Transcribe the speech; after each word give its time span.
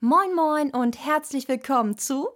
Moin 0.00 0.32
Moin 0.32 0.70
und 0.70 1.04
herzlich 1.04 1.48
willkommen 1.48 1.98
zu 1.98 2.28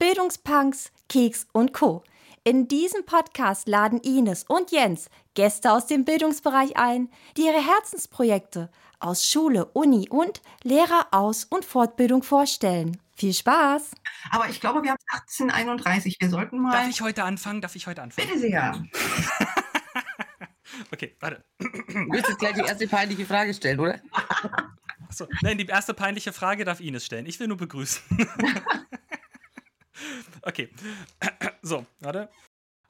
Bildungspunks, 0.00 0.90
Keks 1.08 1.46
und 1.52 1.72
Co. 1.72 2.02
In 2.42 2.66
diesem 2.66 3.06
Podcast 3.06 3.68
laden 3.68 4.00
Ines 4.00 4.42
und 4.42 4.72
Jens 4.72 5.08
Gäste 5.34 5.70
aus 5.70 5.86
dem 5.86 6.04
Bildungsbereich 6.04 6.76
ein, 6.76 7.08
die 7.36 7.42
ihre 7.42 7.64
Herzensprojekte 7.64 8.72
aus 8.98 9.24
Schule, 9.24 9.66
Uni 9.66 10.08
und 10.10 10.42
Lehreraus- 10.64 11.44
und 11.44 11.64
Fortbildung 11.64 12.24
vorstellen. 12.24 13.00
Viel 13.14 13.34
Spaß! 13.34 13.92
Aber 14.32 14.48
ich 14.48 14.60
glaube, 14.60 14.82
wir 14.82 14.90
haben 14.90 14.98
1831. 15.12 16.16
Wir 16.18 16.28
sollten 16.28 16.58
mal. 16.58 16.72
Darf 16.72 16.88
ich 16.88 17.02
heute 17.02 17.22
anfangen? 17.22 17.60
Darf 17.60 17.76
ich 17.76 17.86
heute 17.86 18.02
anfangen? 18.02 18.26
Bitte 18.26 18.40
sehr. 18.40 18.84
okay, 20.92 21.16
warte. 21.20 21.44
Du 21.60 21.68
willst 22.10 22.30
jetzt 22.30 22.40
gleich 22.40 22.54
die 22.54 22.62
erste 22.62 22.88
peinliche 22.88 23.26
Frage 23.26 23.54
stellen, 23.54 23.78
oder? 23.78 24.00
Achso, 25.08 25.28
nein, 25.42 25.56
die 25.56 25.66
erste 25.66 25.94
peinliche 25.94 26.32
Frage 26.32 26.64
darf 26.64 26.80
Ines 26.80 27.06
stellen. 27.06 27.26
Ich 27.26 27.38
will 27.38 27.46
nur 27.46 27.56
begrüßen. 27.56 28.02
okay. 30.42 30.68
So, 31.62 31.86
warte. 32.00 32.28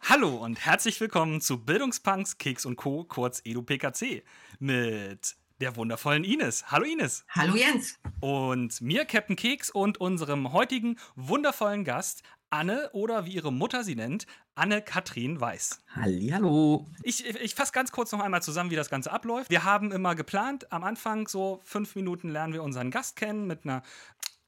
Hallo 0.01 0.37
und 0.37 0.65
herzlich 0.65 0.99
willkommen 1.01 1.41
zu 1.41 1.63
Bildungspunks, 1.63 2.39
Keks 2.39 2.65
und 2.65 2.77
Co., 2.77 3.05
kurz 3.05 3.43
EduPKC, 3.45 4.23
mit 4.61 5.37
der 5.61 5.77
wundervollen 5.77 6.25
Ines. 6.25 6.71
Hallo 6.71 6.85
Ines. 6.85 7.25
Hallo 7.31 7.55
Jens. 7.55 7.99
Und 8.21 8.81
mir, 8.81 9.05
Captain 9.05 9.37
Keks, 9.37 9.71
und 9.71 9.99
unserem 9.99 10.53
heutigen 10.53 10.99
wundervollen 11.15 11.85
Gast, 11.85 12.23
Anne 12.51 12.91
oder 12.93 13.27
wie 13.27 13.33
ihre 13.33 13.53
Mutter 13.53 13.83
sie 13.83 13.97
nennt, 13.97 14.27
Anne-Kathrin 14.55 15.41
Weiß. 15.41 15.83
Hallihallo. 15.95 16.87
Ich, 17.03 17.27
ich 17.27 17.55
fasse 17.55 17.73
ganz 17.73 17.91
kurz 17.91 18.13
noch 18.13 18.21
einmal 18.21 18.43
zusammen, 18.43 18.71
wie 18.71 18.77
das 18.77 18.89
Ganze 18.89 19.11
abläuft. 19.13 19.51
Wir 19.51 19.65
haben 19.65 19.93
immer 19.93 20.15
geplant, 20.15 20.71
am 20.73 20.85
Anfang 20.85 21.27
so 21.27 21.61
fünf 21.65 21.97
Minuten 21.97 22.29
lernen 22.29 22.53
wir 22.53 22.63
unseren 22.63 22.91
Gast 22.91 23.17
kennen 23.17 23.47
mit 23.47 23.65
einer 23.65 23.83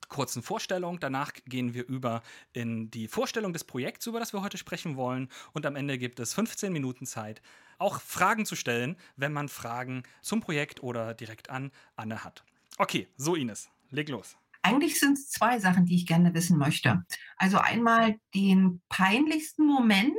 kurzen 0.08 0.42
Vorstellung. 0.42 1.00
Danach 1.00 1.32
gehen 1.46 1.74
wir 1.74 1.86
über 1.86 2.22
in 2.52 2.90
die 2.90 3.08
Vorstellung 3.08 3.52
des 3.52 3.64
Projekts, 3.64 4.06
über 4.06 4.20
das 4.20 4.33
wir 4.33 4.42
heute 4.42 4.58
sprechen 4.58 4.96
wollen. 4.96 5.28
Und 5.52 5.66
am 5.66 5.77
Ende 5.77 5.98
gibt 5.98 6.20
es 6.20 6.34
15 6.34 6.72
Minuten 6.72 7.05
Zeit, 7.05 7.42
auch 7.78 8.00
Fragen 8.00 8.46
zu 8.46 8.56
stellen, 8.56 8.96
wenn 9.16 9.32
man 9.32 9.48
Fragen 9.48 10.02
zum 10.22 10.40
Projekt 10.40 10.82
oder 10.82 11.14
direkt 11.14 11.50
an 11.50 11.70
Anne 11.96 12.24
hat. 12.24 12.44
Okay, 12.76 13.08
so 13.16 13.34
Ines, 13.34 13.68
leg 13.90 14.08
los. 14.08 14.36
Eigentlich 14.62 14.98
sind 14.98 15.16
es 15.16 15.30
zwei 15.30 15.58
Sachen, 15.58 15.86
die 15.86 15.94
ich 15.94 16.06
gerne 16.06 16.34
wissen 16.34 16.58
möchte. 16.58 17.04
Also 17.36 17.58
einmal 17.58 18.18
den 18.34 18.80
peinlichsten 18.88 19.64
Moment 19.64 20.14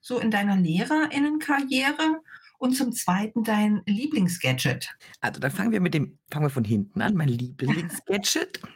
so 0.00 0.18
in 0.18 0.30
deiner 0.30 0.56
Lehrerinnenkarriere 0.56 2.20
und 2.58 2.74
zum 2.74 2.92
Zweiten 2.92 3.44
dein 3.44 3.82
Lieblingsgadget. 3.86 4.94
Also 5.20 5.40
dann 5.40 5.50
fangen 5.50 5.72
wir 5.72 5.80
mit 5.80 5.94
dem, 5.94 6.18
fangen 6.30 6.46
wir 6.46 6.50
von 6.50 6.64
hinten 6.64 7.00
an. 7.00 7.14
Mein 7.14 7.28
Lieblingsgadget. 7.28 8.60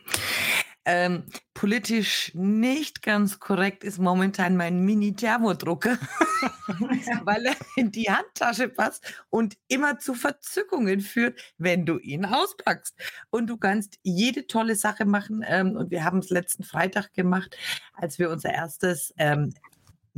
ähm, 0.90 1.24
politisch 1.52 2.32
nicht 2.34 3.02
ganz 3.02 3.38
korrekt 3.38 3.84
ist 3.84 3.98
momentan 3.98 4.56
mein 4.56 4.80
Mini-Thermodrucker, 4.86 5.98
weil 7.24 7.44
er 7.44 7.56
in 7.76 7.92
die 7.92 8.10
Handtasche 8.10 8.70
passt 8.70 9.04
und 9.28 9.58
immer 9.68 9.98
zu 9.98 10.14
Verzückungen 10.14 11.02
führt, 11.02 11.38
wenn 11.58 11.84
du 11.84 11.98
ihn 11.98 12.24
auspackst. 12.24 12.96
Und 13.28 13.48
du 13.48 13.58
kannst 13.58 13.98
jede 14.02 14.46
tolle 14.46 14.76
Sache 14.76 15.04
machen. 15.04 15.44
Ähm, 15.46 15.76
und 15.76 15.90
wir 15.90 16.04
haben 16.04 16.20
es 16.20 16.30
letzten 16.30 16.64
Freitag 16.64 17.12
gemacht, 17.12 17.54
als 17.92 18.18
wir 18.18 18.30
unser 18.30 18.54
erstes 18.54 19.12
ähm, 19.18 19.52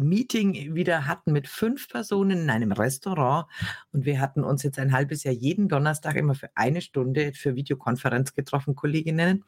Meeting 0.08 0.74
wieder 0.74 1.06
hatten 1.06 1.32
mit 1.32 1.48
fünf 1.48 1.88
Personen 1.88 2.42
in 2.42 2.50
einem 2.50 2.72
Restaurant. 2.72 3.46
Und 3.92 4.04
wir 4.04 4.20
hatten 4.20 4.44
uns 4.44 4.62
jetzt 4.62 4.78
ein 4.78 4.92
halbes 4.92 5.24
Jahr 5.24 5.34
jeden 5.34 5.68
Donnerstag 5.68 6.16
immer 6.16 6.34
für 6.34 6.50
eine 6.54 6.80
Stunde 6.80 7.32
für 7.32 7.54
Videokonferenz 7.54 8.34
getroffen, 8.34 8.74
Kolleginnen. 8.74 9.44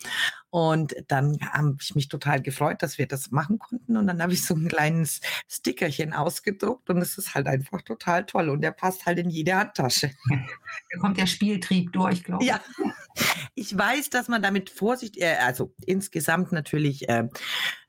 Und 0.51 0.95
dann 1.09 1.39
habe 1.53 1.77
ich 1.81 1.95
mich 1.95 2.09
total 2.09 2.43
gefreut, 2.43 2.83
dass 2.83 2.99
wir 2.99 3.07
das 3.07 3.31
machen 3.31 3.59
konnten. 3.59 3.97
Und 3.97 4.07
dann 4.07 4.23
habe 4.23 4.33
ich 4.33 4.45
so 4.45 4.55
ein 4.55 4.69
kleines 4.69 5.21
Stickerchen 5.49 6.13
ausgedruckt 6.13 6.91
und 6.91 6.99
es 6.99 7.19
ist 7.19 7.35
halt 7.35 7.47
einfach 7.47 7.83
total 7.83 8.27
toll. 8.27 8.51
Und 8.51 8.61
der 8.61 8.73
passt 8.73 9.07
halt 9.07 9.19
in 9.19 9.31
jede 9.31 9.55
Handtasche. 9.55 10.11
Da 10.91 10.99
kommt 11.01 11.19
der 11.19 11.27
Spieltrieb 11.27 11.93
durch, 11.93 12.25
glaube 12.25 12.43
ich. 12.43 12.49
Ja, 12.49 12.61
ich 13.55 13.77
weiß, 13.77 14.11
dass 14.11 14.29
man 14.29 14.43
damit 14.43 14.71
Vorsicht, 14.71 15.17
äh, 15.19 15.37
also 15.41 15.75
insgesamt 15.87 16.53
natürlich 16.53 17.09
äh, 17.09 17.29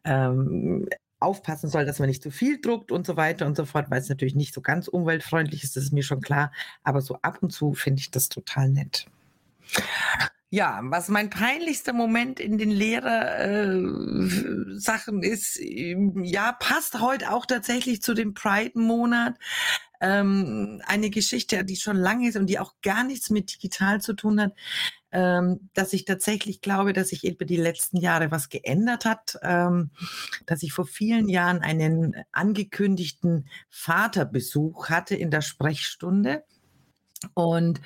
ähm, 0.03 0.87
aufpassen 1.23 1.69
soll, 1.69 1.85
dass 1.85 1.99
man 1.99 2.09
nicht 2.09 2.21
zu 2.21 2.31
viel 2.31 2.59
druckt 2.61 2.91
und 2.91 3.07
so 3.07 3.15
weiter 3.17 3.45
und 3.45 3.57
so 3.57 3.65
fort, 3.65 3.89
weil 3.89 3.99
es 3.99 4.09
natürlich 4.09 4.35
nicht 4.35 4.53
so 4.53 4.61
ganz 4.61 4.87
umweltfreundlich 4.87 5.63
ist, 5.63 5.75
das 5.75 5.85
ist 5.85 5.93
mir 5.93 6.03
schon 6.03 6.21
klar. 6.21 6.51
Aber 6.83 7.01
so 7.01 7.17
ab 7.21 7.39
und 7.41 7.51
zu 7.51 7.73
finde 7.73 8.01
ich 8.01 8.11
das 8.11 8.29
total 8.29 8.69
nett. 8.69 9.07
Ja, 10.49 10.79
was 10.83 11.09
mein 11.09 11.31
peinlichster 11.31 11.93
Moment 11.93 12.39
in 12.39 12.59
den 12.59 12.69
Lehrersachen 12.69 15.23
äh, 15.23 15.27
ist, 15.27 15.59
ja, 15.59 16.51
passt 16.51 17.01
heute 17.01 17.31
auch 17.31 17.47
tatsächlich 17.47 18.03
zu 18.03 18.13
dem 18.13 18.35
Pride-Monat. 18.35 19.35
Ähm, 19.99 20.79
eine 20.85 21.09
Geschichte, 21.09 21.65
die 21.65 21.75
schon 21.75 21.97
lange 21.97 22.29
ist 22.29 22.37
und 22.37 22.45
die 22.47 22.59
auch 22.59 22.75
gar 22.83 23.03
nichts 23.03 23.31
mit 23.31 23.55
digital 23.55 23.99
zu 23.99 24.13
tun 24.13 24.39
hat 24.39 24.53
ähm, 25.13 25.69
dass 25.73 25.93
ich 25.93 26.05
tatsächlich 26.05 26.59
glaube, 26.61 26.91
dass 26.91 27.09
sich 27.09 27.23
über 27.23 27.45
die 27.45 27.57
letzten 27.57 27.97
Jahre 27.97 28.31
was 28.31 28.49
geändert 28.49 29.05
hat, 29.05 29.37
ähm, 29.43 29.91
dass 30.47 30.63
ich 30.63 30.73
vor 30.73 30.85
vielen 30.85 31.29
Jahren 31.29 31.59
einen 31.59 32.15
angekündigten 32.31 33.47
Vaterbesuch 33.69 34.89
hatte 34.89 35.15
in 35.15 35.29
der 35.29 35.41
Sprechstunde 35.41 36.43
und 37.35 37.79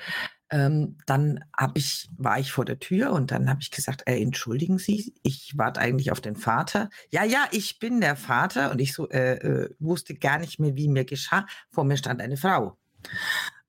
ähm, 0.50 0.96
dann 1.04 1.44
hab 1.54 1.76
ich, 1.76 2.08
war 2.16 2.38
ich 2.38 2.52
vor 2.52 2.64
der 2.64 2.78
Tür 2.78 3.12
und 3.12 3.30
dann 3.30 3.50
habe 3.50 3.60
ich 3.60 3.70
gesagt, 3.70 4.04
äh, 4.06 4.18
entschuldigen 4.18 4.78
Sie, 4.78 5.14
ich 5.22 5.52
warte 5.56 5.80
eigentlich 5.80 6.10
auf 6.10 6.22
den 6.22 6.36
Vater. 6.36 6.88
Ja, 7.10 7.24
ja, 7.24 7.46
ich 7.50 7.78
bin 7.78 8.00
der 8.00 8.16
Vater 8.16 8.70
und 8.70 8.80
ich 8.80 8.94
so 8.94 9.08
äh, 9.10 9.34
äh, 9.34 9.70
wusste 9.78 10.14
gar 10.14 10.38
nicht 10.38 10.58
mehr, 10.58 10.74
wie 10.74 10.88
mir 10.88 11.04
geschah. 11.04 11.46
Vor 11.70 11.84
mir 11.84 11.98
stand 11.98 12.22
eine 12.22 12.38
Frau. 12.38 12.78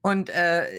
Und 0.01 0.29
äh, 0.29 0.69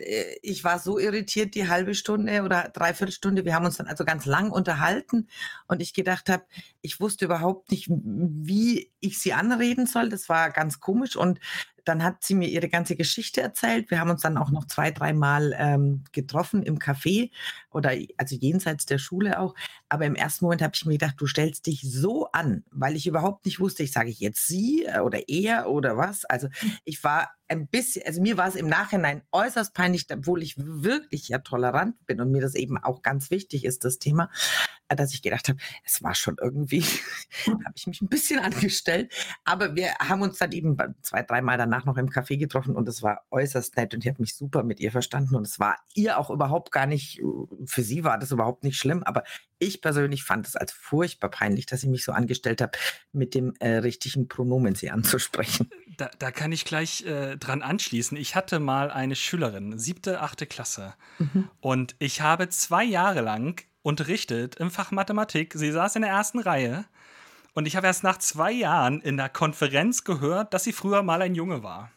ich 0.43 0.65
war 0.65 0.79
so 0.79 0.99
irritiert 0.99 1.55
die 1.55 1.69
halbe 1.69 1.95
Stunde 1.95 2.43
oder 2.43 2.71
dreiviertel 2.73 3.13
Stunde. 3.13 3.45
Wir 3.45 3.55
haben 3.55 3.67
uns 3.67 3.77
dann 3.77 3.87
also 3.87 4.05
ganz 4.05 4.25
lang 4.25 4.51
unterhalten 4.51 5.29
und 5.67 5.83
ich 5.83 5.93
gedacht 5.93 6.31
habe, 6.31 6.45
ich 6.81 7.01
wusste 7.01 7.27
überhaupt 7.27 7.71
nicht, 7.71 7.89
wie 7.91 8.91
ich 9.01 9.19
sie 9.19 9.35
anreden 9.35 9.87
soll. 9.87 10.09
Das 10.09 10.31
war 10.31 10.51
ganz 10.51 10.81
komisch 10.81 11.17
und 11.17 11.39
dann 11.85 12.03
hat 12.03 12.23
sie 12.23 12.35
mir 12.35 12.49
ihre 12.49 12.69
ganze 12.69 12.97
Geschichte 12.97 13.41
erzählt. 13.41 13.91
Wir 13.91 14.01
haben 14.01 14.11
uns 14.11 14.23
dann 14.23 14.39
auch 14.39 14.51
noch 14.51 14.67
zwei, 14.67 14.91
dreimal 14.91 15.55
ähm, 15.59 16.05
getroffen 16.13 16.63
im 16.63 16.79
Café 16.79 17.31
oder 17.71 17.93
also 18.17 18.37
jenseits 18.37 18.87
der 18.87 18.99
Schule 18.99 19.39
auch. 19.39 19.55
Aber 19.89 20.07
im 20.07 20.15
ersten 20.15 20.45
Moment 20.45 20.63
habe 20.63 20.73
ich 20.75 20.85
mir 20.85 20.93
gedacht, 20.93 21.17
du 21.19 21.27
stellst 21.27 21.67
dich 21.67 21.83
so 21.83 22.27
an, 22.33 22.65
weil 22.71 22.97
ich 22.97 23.07
überhaupt 23.07 23.45
nicht 23.45 23.61
wusste, 23.61 23.83
ich 23.83 23.93
sage 23.93 24.11
ich 24.11 24.21
jetzt 24.21 24.47
sie 24.47 24.85
äh, 24.85 25.01
oder 25.01 25.29
er 25.29 25.69
oder 25.69 25.97
was. 25.97 26.25
Also 26.25 26.49
ich 26.85 27.03
war 27.05 27.31
ein 27.51 27.67
bisschen, 27.67 28.07
also 28.07 28.23
mir 28.23 28.37
war 28.37 28.47
es 28.47 28.55
im 28.55 28.69
Nachhinein 28.69 29.23
äußerst 29.33 29.75
peinlich, 29.75 30.07
obwohl 30.13 30.43
ich 30.43 30.55
wirklich 30.57 31.29
ja 31.29 31.39
tolerant 31.39 31.97
bin 32.07 32.21
und 32.21 32.31
mir 32.31 32.41
das 32.41 32.55
eben 32.55 32.79
auch 32.79 33.03
ganz 33.03 33.31
wichtig 33.31 33.65
ist, 33.65 33.85
das 33.85 33.99
Thema, 33.99 34.31
äh, 34.89 34.95
dass 34.95 35.13
ich 35.13 35.21
gedacht 35.21 35.49
habe, 35.49 35.59
es 35.85 36.03
war 36.03 36.15
schon 36.15 36.37
irgendwie, 36.41 36.83
habe 37.47 37.75
ich 37.75 37.87
mich 37.89 38.01
ein 38.03 38.09
bisschen 38.09 38.39
angestellt. 38.39 39.13
Aber 39.45 39.75
wir 39.75 39.95
haben 39.99 40.23
uns 40.23 40.39
dann 40.39 40.53
eben 40.53 40.77
zwei, 41.03 41.23
dreimal 41.23 41.59
danach 41.59 41.85
noch 41.85 41.97
im 41.97 42.09
Café 42.09 42.39
getroffen 42.39 42.77
und 42.77 42.89
es 42.89 43.03
war 43.03 43.27
äußerst 43.31 43.77
nett 43.77 43.95
und 43.95 44.05
ich 44.05 44.11
habe 44.11 44.23
mich 44.23 44.37
super 44.37 44.63
mit 44.63 44.79
ihr 44.79 44.93
verstanden 44.93 45.35
und 45.35 45.47
es 45.47 45.59
war 45.59 45.77
ihr 45.95 46.19
auch 46.19 46.31
überhaupt 46.31 46.71
gar 46.71 46.87
nicht, 46.87 47.21
für 47.67 47.83
sie 47.83 48.05
war 48.05 48.19
das 48.19 48.33
überhaupt 48.33 48.65
nicht 48.65 48.79
schlimm, 48.79 49.03
aber 49.03 49.25
ich 49.59 49.81
persönlich 49.81 50.25
fand 50.25 50.47
es 50.47 50.57
als 50.57 50.73
furchtbar 50.73 51.31
peinlich, 51.31 51.67
dass 51.67 51.83
ich 51.83 51.89
mich 51.89 52.05
so 52.05 52.13
angestellt 52.13 52.61
habe, 52.61 52.73
mit 53.13 53.35
dem 53.35 53.55
äh, 53.61 53.77
richtigen 53.77 54.29
Pronomen 54.29 54.75
sie 54.75 54.91
anzusprechen. 54.91 55.71
Da, 55.97 56.11
da 56.19 56.31
kann 56.31 56.51
ich 56.51 56.65
gleich 56.65 57.05
äh, 57.05 57.37
dran 57.37 57.61
anschließen. 57.61 58.17
Ich 58.17 58.35
hatte 58.35 58.59
mal 58.59 58.91
eine 58.91 59.15
Schülerin, 59.15 59.79
siebte, 59.79 60.23
achte 60.23 60.47
Klasse. 60.47 60.95
Mhm. 61.19 61.51
Und 61.61 61.95
ich 61.99 62.23
habe 62.23 62.49
zwei 62.49 62.85
Jahre 62.85 63.21
lang 63.21 63.63
unterrichtet 63.83 64.57
im 64.57 64.71
Fach 64.71 64.93
Mathematik. 64.93 65.53
Sie 65.55 65.71
saß 65.71 65.97
in 65.97 66.03
der 66.03 66.11
ersten 66.11 66.39
Reihe. 66.39 66.87
Und 67.53 67.67
ich 67.67 67.77
habe 67.77 67.87
erst 67.87 68.03
nach 68.03 68.19
zwei 68.19 68.51
Jahren 68.51 69.01
in 69.03 69.19
der 69.19 69.29
Konferenz 69.29 70.05
gehört, 70.05 70.55
dass 70.55 70.65
sie 70.65 70.73
früher 70.73 71.03
mal 71.03 71.21
ein 71.21 71.35
Junge 71.35 71.63
war. 71.63 71.91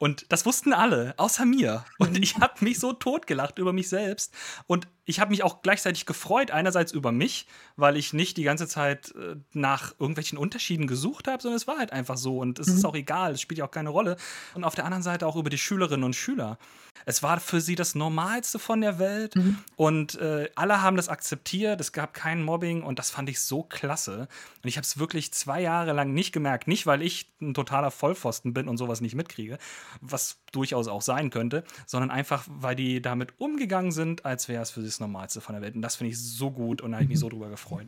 Und 0.00 0.24
das 0.30 0.46
wussten 0.46 0.72
alle, 0.72 1.12
außer 1.18 1.44
mir. 1.44 1.84
Und 1.98 2.16
ich 2.18 2.38
habe 2.38 2.64
mich 2.64 2.80
so 2.80 2.94
totgelacht 2.94 3.58
über 3.58 3.74
mich 3.74 3.90
selbst. 3.90 4.32
Und 4.66 4.88
ich 5.10 5.20
habe 5.20 5.30
mich 5.30 5.42
auch 5.42 5.60
gleichzeitig 5.62 6.06
gefreut, 6.06 6.50
einerseits 6.50 6.92
über 6.92 7.12
mich, 7.12 7.46
weil 7.76 7.96
ich 7.96 8.12
nicht 8.12 8.36
die 8.36 8.44
ganze 8.44 8.68
Zeit 8.68 9.12
äh, 9.16 9.36
nach 9.52 9.92
irgendwelchen 9.98 10.38
Unterschieden 10.38 10.86
gesucht 10.86 11.28
habe, 11.28 11.42
sondern 11.42 11.56
es 11.56 11.66
war 11.66 11.78
halt 11.78 11.92
einfach 11.92 12.16
so 12.16 12.38
und 12.38 12.58
es 12.58 12.68
mhm. 12.68 12.76
ist 12.76 12.84
auch 12.84 12.94
egal, 12.94 13.32
es 13.32 13.40
spielt 13.40 13.58
ja 13.58 13.64
auch 13.66 13.70
keine 13.70 13.90
Rolle. 13.90 14.16
Und 14.54 14.64
auf 14.64 14.74
der 14.74 14.84
anderen 14.84 15.02
Seite 15.02 15.26
auch 15.26 15.36
über 15.36 15.50
die 15.50 15.58
Schülerinnen 15.58 16.04
und 16.04 16.14
Schüler. 16.14 16.58
Es 17.06 17.22
war 17.22 17.40
für 17.40 17.60
sie 17.60 17.74
das 17.74 17.94
Normalste 17.94 18.58
von 18.58 18.80
der 18.80 18.98
Welt 18.98 19.34
mhm. 19.34 19.58
und 19.76 20.14
äh, 20.16 20.48
alle 20.54 20.82
haben 20.82 20.96
das 20.96 21.08
akzeptiert, 21.08 21.80
es 21.80 21.92
gab 21.92 22.14
kein 22.14 22.42
Mobbing 22.42 22.82
und 22.82 22.98
das 22.98 23.10
fand 23.10 23.28
ich 23.28 23.40
so 23.40 23.62
klasse. 23.62 24.28
Und 24.62 24.68
ich 24.68 24.76
habe 24.76 24.84
es 24.84 24.98
wirklich 24.98 25.32
zwei 25.32 25.60
Jahre 25.60 25.92
lang 25.92 26.12
nicht 26.12 26.32
gemerkt, 26.32 26.68
nicht 26.68 26.86
weil 26.86 27.02
ich 27.02 27.32
ein 27.40 27.54
totaler 27.54 27.90
Vollpfosten 27.90 28.54
bin 28.54 28.68
und 28.68 28.76
sowas 28.76 29.00
nicht 29.00 29.14
mitkriege, 29.14 29.58
was 30.00 30.38
durchaus 30.52 30.88
auch 30.88 31.02
sein 31.02 31.30
könnte, 31.30 31.64
sondern 31.86 32.10
einfach, 32.10 32.44
weil 32.48 32.76
die 32.76 33.02
damit 33.02 33.32
umgegangen 33.38 33.92
sind, 33.92 34.24
als 34.24 34.48
wäre 34.48 34.62
es 34.62 34.70
für 34.70 34.82
sie 34.82 34.90
Normalste 35.00 35.40
von 35.40 35.54
der 35.54 35.62
Welt. 35.62 35.74
Und 35.74 35.82
das 35.82 35.96
finde 35.96 36.12
ich 36.12 36.18
so 36.18 36.50
gut 36.50 36.82
und 36.82 36.92
da 36.92 36.96
habe 36.96 37.04
ich 37.04 37.10
mich 37.10 37.18
so 37.18 37.28
drüber 37.28 37.48
gefreut. 37.48 37.86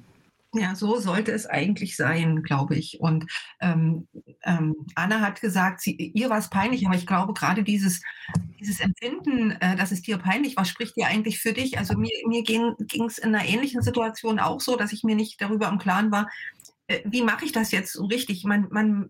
Ja, 0.54 0.74
so 0.74 1.00
sollte 1.00 1.32
es 1.32 1.46
eigentlich 1.46 1.96
sein, 1.96 2.42
glaube 2.42 2.76
ich. 2.76 3.00
Und 3.00 3.24
ähm, 3.60 4.06
ähm, 4.42 4.74
Anna 4.94 5.20
hat 5.20 5.40
gesagt, 5.40 5.80
sie, 5.80 5.94
ihr 5.94 6.28
war 6.28 6.36
es 6.36 6.50
peinlich, 6.50 6.86
aber 6.86 6.94
ich 6.94 7.06
glaube, 7.06 7.32
gerade 7.32 7.62
dieses, 7.62 8.02
dieses 8.60 8.80
Empfinden, 8.80 9.52
äh, 9.52 9.76
dass 9.76 9.92
es 9.92 10.02
dir 10.02 10.18
peinlich 10.18 10.58
war, 10.58 10.66
spricht 10.66 10.96
dir 10.96 11.06
eigentlich 11.06 11.40
für 11.40 11.54
dich. 11.54 11.78
Also 11.78 11.96
mir, 11.96 12.12
mir 12.26 12.42
ging 12.42 12.74
es 13.06 13.16
in 13.16 13.34
einer 13.34 13.46
ähnlichen 13.46 13.80
Situation 13.80 14.38
auch 14.38 14.60
so, 14.60 14.76
dass 14.76 14.92
ich 14.92 15.04
mir 15.04 15.16
nicht 15.16 15.40
darüber 15.40 15.68
im 15.68 15.78
Klaren 15.78 16.12
war, 16.12 16.28
äh, 16.86 17.00
wie 17.06 17.22
mache 17.22 17.46
ich 17.46 17.52
das 17.52 17.70
jetzt 17.70 17.94
so 17.94 18.04
richtig? 18.04 18.44
Man, 18.44 18.68
man 18.70 19.08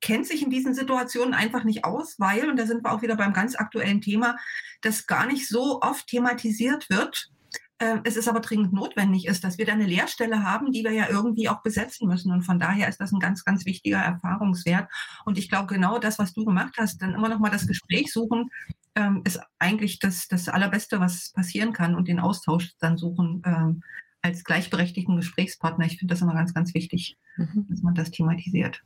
kennt 0.00 0.26
sich 0.26 0.42
in 0.42 0.50
diesen 0.50 0.72
Situationen 0.72 1.34
einfach 1.34 1.64
nicht 1.64 1.84
aus, 1.84 2.14
weil, 2.20 2.48
und 2.48 2.58
da 2.58 2.66
sind 2.66 2.84
wir 2.84 2.92
auch 2.92 3.02
wieder 3.02 3.16
beim 3.16 3.32
ganz 3.32 3.56
aktuellen 3.56 4.02
Thema, 4.02 4.36
das 4.82 5.08
gar 5.08 5.26
nicht 5.26 5.48
so 5.48 5.80
oft 5.82 6.06
thematisiert 6.06 6.88
wird 6.90 7.32
äh, 7.78 7.98
es 8.04 8.16
ist 8.16 8.28
aber 8.28 8.40
dringend 8.40 8.72
notwendig 8.72 9.26
ist, 9.26 9.44
dass 9.44 9.58
wir 9.58 9.66
da 9.66 9.72
eine 9.72 9.86
Lehrstelle 9.86 10.42
haben, 10.44 10.72
die 10.72 10.82
wir 10.82 10.92
ja 10.92 11.08
irgendwie 11.10 11.48
auch 11.48 11.62
besetzen 11.62 12.08
müssen. 12.08 12.32
Und 12.32 12.42
von 12.42 12.58
daher 12.58 12.88
ist 12.88 13.00
das 13.00 13.12
ein 13.12 13.20
ganz, 13.20 13.44
ganz 13.44 13.66
wichtiger 13.66 13.98
Erfahrungswert. 13.98 14.88
Und 15.24 15.38
ich 15.38 15.48
glaube, 15.48 15.66
genau 15.66 15.98
das, 15.98 16.18
was 16.18 16.32
du 16.32 16.44
gemacht 16.44 16.74
hast, 16.78 17.02
dann 17.02 17.14
immer 17.14 17.28
noch 17.28 17.38
mal 17.38 17.50
das 17.50 17.66
Gespräch 17.66 18.12
suchen, 18.12 18.50
ähm, 18.94 19.22
ist 19.24 19.40
eigentlich 19.58 19.98
das, 19.98 20.26
das 20.28 20.48
Allerbeste, 20.48 21.00
was 21.00 21.32
passieren 21.32 21.72
kann 21.72 21.94
und 21.94 22.08
den 22.08 22.20
Austausch 22.20 22.72
dann 22.80 22.96
suchen 22.96 23.42
ähm, 23.44 23.82
als 24.22 24.42
gleichberechtigten 24.42 25.16
Gesprächspartner. 25.16 25.84
Ich 25.84 25.98
finde 25.98 26.14
das 26.14 26.22
immer 26.22 26.34
ganz, 26.34 26.54
ganz 26.54 26.72
wichtig, 26.74 27.18
mhm. 27.36 27.66
dass 27.68 27.82
man 27.82 27.94
das 27.94 28.10
thematisiert. 28.10 28.82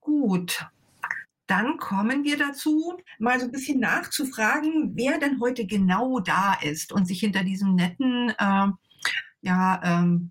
Gut, 0.00 0.66
dann 1.48 1.78
kommen 1.78 2.24
wir 2.24 2.38
dazu, 2.38 2.96
mal 3.18 3.40
so 3.40 3.46
ein 3.46 3.52
bisschen 3.52 3.80
nachzufragen, 3.80 4.92
wer 4.94 5.18
denn 5.18 5.40
heute 5.40 5.66
genau 5.66 6.20
da 6.20 6.54
ist 6.62 6.92
und 6.92 7.06
sich 7.06 7.20
hinter 7.20 7.42
diesem 7.42 7.74
netten 7.74 8.30
äh, 8.38 8.68
ja, 9.40 9.80
ähm, 9.82 10.30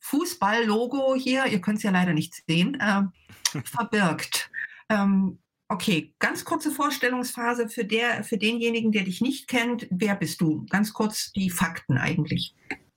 Fußball-Logo 0.00 1.14
hier, 1.14 1.46
ihr 1.46 1.60
könnt 1.60 1.78
es 1.78 1.84
ja 1.84 1.90
leider 1.90 2.12
nicht 2.12 2.34
sehen, 2.46 2.78
äh, 2.80 3.02
verbirgt. 3.64 4.50
Ähm, 4.88 5.38
okay, 5.68 6.14
ganz 6.18 6.44
kurze 6.44 6.70
Vorstellungsphase 6.70 7.68
für, 7.68 7.84
der, 7.84 8.22
für 8.24 8.36
denjenigen, 8.36 8.92
der 8.92 9.04
dich 9.04 9.20
nicht 9.20 9.48
kennt. 9.48 9.86
Wer 9.90 10.16
bist 10.16 10.40
du? 10.40 10.66
Ganz 10.68 10.92
kurz 10.92 11.32
die 11.32 11.48
Fakten 11.48 11.96
eigentlich. 11.96 12.54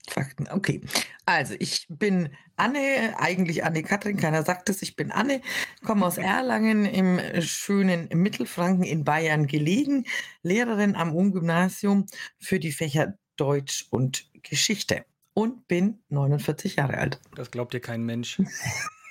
Fakten, 0.10 0.48
okay. 0.50 0.82
Also, 1.26 1.56
ich 1.60 1.86
bin 1.90 2.30
Anne, 2.56 3.16
eigentlich 3.18 3.64
Anne-Kathrin, 3.64 4.18
keiner 4.18 4.44
sagt 4.44 4.70
es, 4.70 4.82
ich 4.82 4.96
bin 4.96 5.12
Anne, 5.12 5.42
komme 5.84 6.06
aus 6.06 6.18
Erlangen 6.18 6.86
im 6.86 7.20
schönen 7.42 8.10
Mittelfranken 8.10 8.84
in 8.84 9.04
Bayern 9.04 9.48
gelegen, 9.48 10.06
Lehrerin 10.42 10.96
am 10.96 11.16
Umgymnasium 11.16 12.06
für 12.38 12.60
die 12.60 12.72
Fächer 12.72 13.18
Deutsch 13.38 13.88
und 13.90 14.30
Geschichte 14.44 15.06
und 15.34 15.68
bin 15.68 16.04
49 16.10 16.76
Jahre 16.76 16.98
alt. 16.98 17.20
Das 17.36 17.50
glaubt 17.50 17.74
dir 17.74 17.80
kein 17.80 18.04
Mensch. 18.04 18.40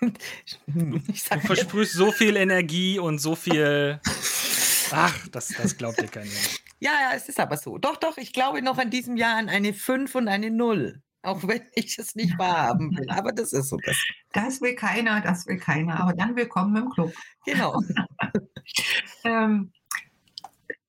du 0.66 1.00
versprühst 1.40 1.92
so 1.94 2.12
viel 2.12 2.36
Energie 2.36 2.98
und 2.98 3.18
so 3.18 3.34
viel. 3.34 4.00
Ach, 4.90 5.28
das, 5.28 5.48
das 5.48 5.76
glaubt 5.76 6.00
dir 6.00 6.08
kein 6.08 6.28
Mensch. 6.28 6.62
Ja, 6.82 6.90
ja, 7.00 7.12
es 7.14 7.28
ist 7.28 7.38
aber 7.38 7.56
so. 7.56 7.78
Doch, 7.78 7.96
doch, 7.96 8.16
ich 8.16 8.32
glaube 8.32 8.60
noch 8.60 8.76
an 8.76 8.90
diesem 8.90 9.16
Jahr 9.16 9.36
an 9.36 9.48
eine 9.48 9.72
5 9.72 10.16
und 10.16 10.26
eine 10.26 10.50
0. 10.50 11.00
Auch 11.22 11.40
wenn 11.46 11.62
ich 11.76 11.96
es 11.96 12.16
nicht 12.16 12.36
wahrhaben 12.38 12.90
will. 12.96 13.08
Aber 13.08 13.30
das 13.30 13.52
ist 13.52 13.68
so. 13.68 13.76
Das, 13.84 13.96
das 14.32 14.60
will 14.60 14.74
keiner, 14.74 15.20
das 15.20 15.46
will 15.46 15.58
keiner. 15.58 16.00
Aber 16.00 16.12
dann 16.12 16.34
willkommen 16.34 16.74
im 16.74 16.90
Club. 16.90 17.12
Genau. 17.46 17.80
ähm, 19.24 19.72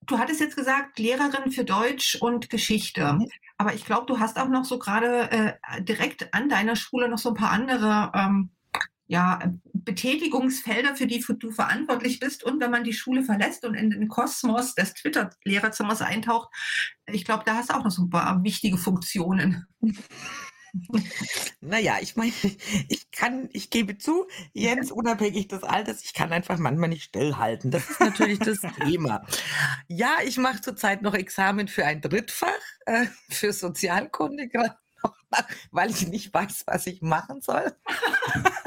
du 0.07 0.17
hattest 0.17 0.39
jetzt 0.39 0.55
gesagt, 0.55 0.97
Lehrerin 0.97 1.51
für 1.51 1.63
Deutsch 1.63 2.15
und 2.15 2.49
Geschichte. 2.49 3.13
Mhm. 3.13 3.29
Aber 3.59 3.75
ich 3.75 3.85
glaube, 3.85 4.07
du 4.07 4.19
hast 4.19 4.39
auch 4.39 4.49
noch 4.49 4.65
so 4.65 4.79
gerade 4.79 5.29
äh, 5.29 5.83
direkt 5.83 6.33
an 6.33 6.49
deiner 6.49 6.75
Schule 6.75 7.07
noch 7.07 7.19
so 7.19 7.29
ein 7.29 7.35
paar 7.35 7.51
andere 7.51 8.11
ähm, 8.15 8.49
ja, 9.13 9.39
Betätigungsfelder, 9.73 10.95
für 10.95 11.05
die 11.05 11.23
du 11.37 11.51
verantwortlich 11.51 12.19
bist. 12.19 12.43
Und 12.43 12.59
wenn 12.59 12.71
man 12.71 12.83
die 12.83 12.93
Schule 12.93 13.23
verlässt 13.23 13.63
und 13.63 13.75
in 13.75 13.91
den 13.91 14.07
Kosmos 14.07 14.73
des 14.73 14.95
Twitter-Lehrerzimmers 14.95 16.01
eintaucht, 16.01 16.49
ich 17.05 17.23
glaube, 17.23 17.43
da 17.45 17.57
hast 17.57 17.69
du 17.69 17.75
auch 17.75 17.83
noch 17.83 17.91
so 17.91 18.01
ein 18.01 18.09
paar 18.09 18.43
wichtige 18.43 18.77
Funktionen. 18.77 19.67
Naja, 21.61 21.97
ich 22.01 22.15
meine, 22.15 22.31
ich 22.89 23.11
kann, 23.11 23.47
ich 23.53 23.69
gebe 23.69 23.99
zu, 23.99 24.25
Jens, 24.53 24.91
unabhängig 24.91 25.47
des 25.47 25.61
Alters, 25.61 26.03
ich 26.03 26.15
kann 26.15 26.33
einfach 26.33 26.57
manchmal 26.57 26.89
nicht 26.89 27.03
stillhalten. 27.03 27.69
Das 27.69 27.87
ist 27.91 27.99
natürlich 27.99 28.39
das 28.39 28.57
Thema. 28.83 29.23
Ja, 29.87 30.15
ich 30.25 30.37
mache 30.37 30.61
zurzeit 30.61 31.03
noch 31.03 31.13
Examen 31.13 31.67
für 31.67 31.85
ein 31.85 32.01
Drittfach, 32.01 32.49
äh, 32.87 33.05
für 33.29 33.53
Sozialkunde, 33.53 34.47
gerade 34.47 34.75
weil 35.69 35.91
ich 35.91 36.07
nicht 36.07 36.33
weiß, 36.33 36.63
was 36.65 36.87
ich 36.87 37.03
machen 37.03 37.41
soll. 37.41 37.75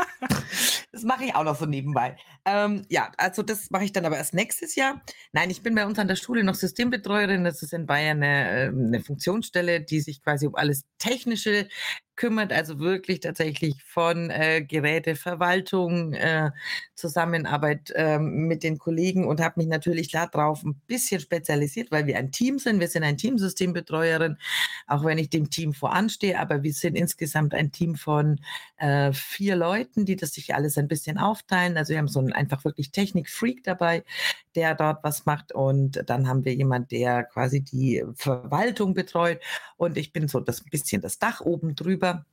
Das 0.93 1.03
mache 1.03 1.25
ich 1.25 1.35
auch 1.35 1.45
noch 1.45 1.57
so 1.57 1.67
nebenbei. 1.67 2.17
Ähm, 2.45 2.87
ja, 2.89 3.13
also 3.19 3.43
das 3.43 3.71
mache 3.71 3.85
ich 3.85 3.93
dann 3.93 4.05
aber 4.07 4.17
erst 4.17 4.35
nächstes 4.35 4.75
Jahr. 4.75 5.03
Nein, 5.33 5.51
ich 5.51 5.63
bin 5.63 5.75
bei 5.75 5.87
uns 5.87 5.99
an 5.99 6.09
der 6.09 6.17
Schule 6.17 6.45
noch 6.45 6.55
Systembetreuerin. 6.55 7.45
Das 7.45 7.63
ist 7.63 7.73
in 7.73 7.87
Bayern 7.87 8.23
eine, 8.23 8.67
ähm, 8.69 8.87
eine 8.87 9.01
Funktionsstelle, 9.01 9.83
die 9.83 10.01
sich 10.01 10.23
quasi 10.23 10.47
um 10.47 10.55
alles 10.55 10.85
Technische 10.99 11.69
kümmert, 12.17 12.53
also 12.53 12.79
wirklich 12.79 13.21
tatsächlich 13.21 13.83
von 13.85 14.31
äh, 14.31 14.63
Geräteverwaltung, 14.63 16.15
äh, 16.15 16.51
Zusammenarbeit 16.95 17.91
äh, 17.95 18.19
mit 18.19 18.63
den 18.63 18.79
Kollegen 18.79 19.27
und 19.27 19.41
habe 19.41 19.61
mich 19.61 19.69
natürlich 19.69 20.11
darauf 20.11 20.65
ein 20.65 20.75
bisschen 20.87 21.21
spezialisiert, 21.21 21.91
weil 21.91 22.07
wir 22.07 22.17
ein 22.17 22.33
Team 22.33 22.59
sind. 22.59 22.81
Wir 22.81 22.89
sind 22.89 23.05
ein 23.05 23.19
Teamsystembetreuerin, 23.19 24.39
auch 24.87 25.05
wenn 25.05 25.19
ich 25.19 25.31
dem 25.31 25.51
Team 25.51 25.75
voranstehe, 25.75 26.39
aber 26.39 26.63
wir 26.63 26.73
sind 26.73 26.97
insgesamt 26.97 27.55
ein 27.55 27.71
Team 27.71 27.97
von 27.97 28.41
äh, 28.79 29.13
vier 29.13 29.57
Leuten, 29.57 30.07
die 30.07 30.17
das 30.17 30.33
sich 30.33 30.55
alles 30.55 30.79
ein 30.79 30.89
bisschen 30.89 31.19
aufteilen. 31.19 31.77
Also 31.77 31.91
wir 31.91 31.99
haben 31.99 32.09
so 32.09 32.21
einen 32.21 32.33
einfach 32.33 32.65
wirklich 32.65 32.91
Technik-Freak 32.93 33.63
dabei, 33.65 34.05
der 34.57 34.75
dort 34.75 35.05
was 35.05 35.27
macht 35.27 35.53
und 35.53 36.03
dann 36.07 36.29
haben 36.29 36.45
wir 36.45 36.55
jemand, 36.55 36.91
der 36.91 37.25
quasi 37.25 37.61
die 37.61 38.05
Verwaltung 38.15 38.95
betreut 38.95 39.41
und 39.77 39.97
ich 39.97 40.13
bin 40.13 40.29
so 40.29 40.41
das 40.41 40.65
bisschen 40.65 41.03
das 41.03 41.19
Dach 41.19 41.41
oben 41.41 41.77
drüber 41.77 42.25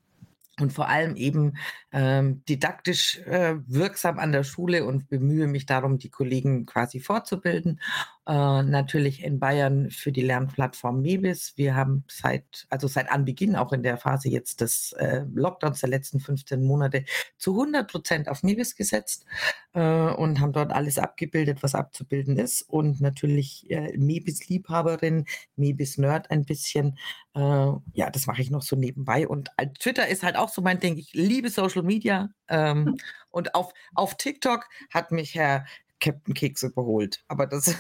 und 0.60 0.72
vor 0.72 0.88
allem 0.88 1.16
eben 1.16 1.58
ähm, 1.92 2.44
didaktisch 2.46 3.20
äh, 3.26 3.56
wirksam 3.66 4.20
an 4.20 4.32
der 4.32 4.44
Schule 4.44 4.86
und 4.86 5.10
bemühe 5.10 5.48
mich 5.48 5.66
darum, 5.66 5.98
die 5.98 6.10
Kollegen 6.10 6.66
quasi 6.66 7.00
fortzubilden. 7.00 7.82
Äh, 8.26 8.64
natürlich 8.64 9.22
in 9.22 9.38
Bayern 9.38 9.92
für 9.92 10.14
die 10.14 10.22
Lernplattform 10.22 11.02
Mebis. 11.02 11.54
Wir 11.58 11.76
haben 11.76 12.06
seit, 12.08 12.66
also 12.70 12.88
seit 12.88 13.12
Anbeginn, 13.12 13.58
auch 13.58 13.74
in 13.74 13.84
der 13.84 13.98
Phase 13.98 14.30
jetzt 14.30 14.62
des 14.62 14.94
äh, 14.94 15.26
Lockdowns 15.34 15.82
der 15.82 15.90
letzten 15.90 16.22
15 16.22 16.64
Monate, 16.64 17.04
zu 17.38 17.52
100 17.52 17.92
Prozent 17.92 18.30
auf 18.30 18.42
Mebis 18.42 18.78
gesetzt 18.78 19.26
äh, 19.74 19.82
und 19.82 20.40
haben 20.40 20.54
dort 20.54 20.72
alles 20.72 20.98
abgebildet, 20.98 21.64
was 21.64 21.76
abzubilden 21.76 22.38
ist. 22.38 22.62
Und 22.62 23.02
natürlich 23.02 23.70
äh, 23.70 23.92
Mebis-Liebhaberin, 23.98 25.26
Mebis-Nerd 25.58 26.32
ein 26.32 26.46
bisschen. 26.46 26.98
Äh, 27.36 27.40
ja, 27.40 28.10
das 28.10 28.26
mache 28.26 28.42
ich 28.42 28.52
noch 28.52 28.62
so 28.62 28.78
nebenbei. 28.78 29.28
Und 29.28 29.52
Twitter 29.80 30.08
ist 30.08 30.24
halt 30.24 30.38
auch 30.38 30.50
so 30.50 30.62
mein 30.62 30.80
Ding. 30.80 30.98
Ich 30.98 31.12
liebe 31.14 31.50
Social 31.50 31.84
Media. 31.84 32.30
Ähm, 32.48 32.86
hm. 32.86 32.98
Und 33.32 33.54
auf, 33.54 33.74
auf 33.96 34.16
TikTok 34.16 34.70
hat 34.92 35.12
mich 35.12 35.36
Herr 35.36 35.66
Captain 36.04 36.34
Keks 36.34 36.64
überholt. 36.64 37.24
Aber 37.30 37.48
das 37.48 37.68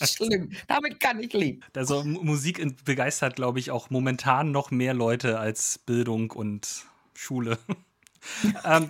ist 0.00 0.16
schlimm. 0.16 0.50
Damit 0.66 0.98
kann 0.98 1.22
ich 1.22 1.32
leben. 1.32 1.60
Also 1.74 2.02
Musik 2.02 2.84
begeistert, 2.84 3.36
glaube 3.36 3.60
ich, 3.60 3.70
auch 3.70 3.88
momentan 3.90 4.50
noch 4.50 4.72
mehr 4.72 4.94
Leute 4.94 5.38
als 5.38 5.78
Bildung 5.78 6.32
und 6.32 6.86
Schule. 7.14 7.58
Ähm, 8.64 8.88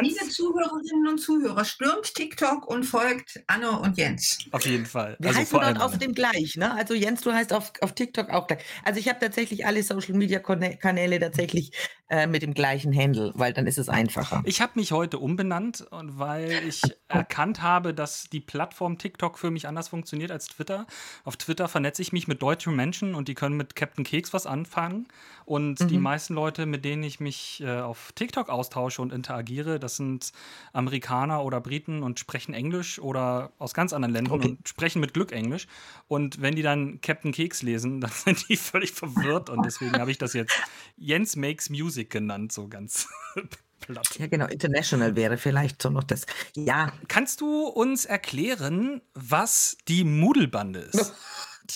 Liebe 0.00 0.28
Zuhörerinnen 0.30 1.06
und 1.06 1.18
Zuhörer, 1.18 1.62
stürmt 1.62 2.14
TikTok 2.14 2.66
und 2.66 2.84
folgt 2.84 3.42
Anne 3.46 3.70
und 3.70 3.98
Jens. 3.98 4.38
Auf 4.50 4.64
jeden 4.64 4.86
Fall. 4.86 5.14
Wir 5.18 5.28
also 5.28 5.40
heißen 5.40 5.60
dort 5.60 5.80
auf 5.80 5.98
dem 5.98 6.14
gleich, 6.14 6.56
ne? 6.56 6.72
Also 6.72 6.94
Jens, 6.94 7.20
du 7.20 7.32
heißt 7.32 7.52
auf, 7.52 7.72
auf 7.82 7.94
TikTok 7.94 8.30
auch 8.30 8.46
gleich. 8.46 8.64
Also 8.82 8.98
ich 8.98 9.10
habe 9.10 9.18
tatsächlich 9.20 9.66
alle 9.66 9.82
Social 9.82 10.14
Media 10.14 10.38
Kanäle 10.38 11.20
tatsächlich 11.20 11.72
äh, 12.12 12.26
mit 12.26 12.42
dem 12.42 12.52
gleichen 12.52 12.94
Handle, 12.94 13.32
weil 13.36 13.54
dann 13.54 13.66
ist 13.66 13.78
es 13.78 13.88
einfacher. 13.88 14.42
Ich 14.44 14.60
habe 14.60 14.72
mich 14.74 14.92
heute 14.92 15.18
umbenannt 15.18 15.86
weil 15.90 16.62
ich 16.68 16.82
erkannt 17.08 17.62
habe, 17.62 17.94
dass 17.94 18.28
die 18.28 18.40
Plattform 18.40 18.98
TikTok 18.98 19.38
für 19.38 19.50
mich 19.50 19.66
anders 19.66 19.88
funktioniert 19.88 20.30
als 20.30 20.46
Twitter. 20.46 20.86
Auf 21.24 21.38
Twitter 21.38 21.68
vernetze 21.68 22.02
ich 22.02 22.12
mich 22.12 22.28
mit 22.28 22.42
deutschen 22.42 22.76
Menschen 22.76 23.14
und 23.14 23.28
die 23.28 23.34
können 23.34 23.56
mit 23.56 23.76
Captain 23.76 24.04
Keks 24.04 24.34
was 24.34 24.44
anfangen. 24.44 25.08
Und 25.46 25.80
mhm. 25.80 25.88
die 25.88 25.98
meisten 25.98 26.34
Leute, 26.34 26.66
mit 26.66 26.84
denen 26.84 27.02
ich 27.02 27.18
mich 27.18 27.62
äh, 27.64 27.80
auf 27.80 28.12
TikTok 28.12 28.48
austausche 28.50 29.00
und 29.00 29.12
interagiere, 29.12 29.80
das 29.80 29.96
sind 29.96 30.32
Amerikaner 30.72 31.42
oder 31.42 31.60
Briten 31.60 32.02
und 32.02 32.20
sprechen 32.20 32.52
Englisch 32.52 32.98
oder 32.98 33.52
aus 33.58 33.72
ganz 33.74 33.92
anderen 33.92 34.12
Ländern 34.12 34.34
okay. 34.34 34.48
und 34.50 34.68
sprechen 34.68 35.00
mit 35.00 35.14
Glück 35.14 35.32
Englisch. 35.32 35.66
Und 36.08 36.42
wenn 36.42 36.54
die 36.54 36.62
dann 36.62 37.00
Captain 37.00 37.32
Keks 37.32 37.62
lesen, 37.62 38.00
dann 38.02 38.10
sind 38.10 38.48
die 38.48 38.56
völlig 38.56 38.92
verwirrt 38.92 39.48
und 39.48 39.64
deswegen 39.64 39.98
habe 39.98 40.10
ich 40.10 40.18
das 40.18 40.34
jetzt 40.34 40.54
Jens 40.96 41.36
Makes 41.36 41.70
Music 41.70 42.01
Music 42.02 42.10
genannt, 42.10 42.52
so 42.52 42.68
ganz 42.68 43.08
platt. 43.80 44.18
Ja, 44.18 44.26
genau. 44.26 44.46
International 44.46 45.16
wäre 45.16 45.36
vielleicht 45.36 45.82
so 45.82 45.90
noch 45.90 46.04
das. 46.04 46.26
Ja. 46.54 46.92
Kannst 47.08 47.40
du 47.40 47.66
uns 47.66 48.04
erklären, 48.04 49.02
was 49.14 49.76
die 49.88 50.04
Moodle-Bande 50.04 50.80
ist? 50.80 51.14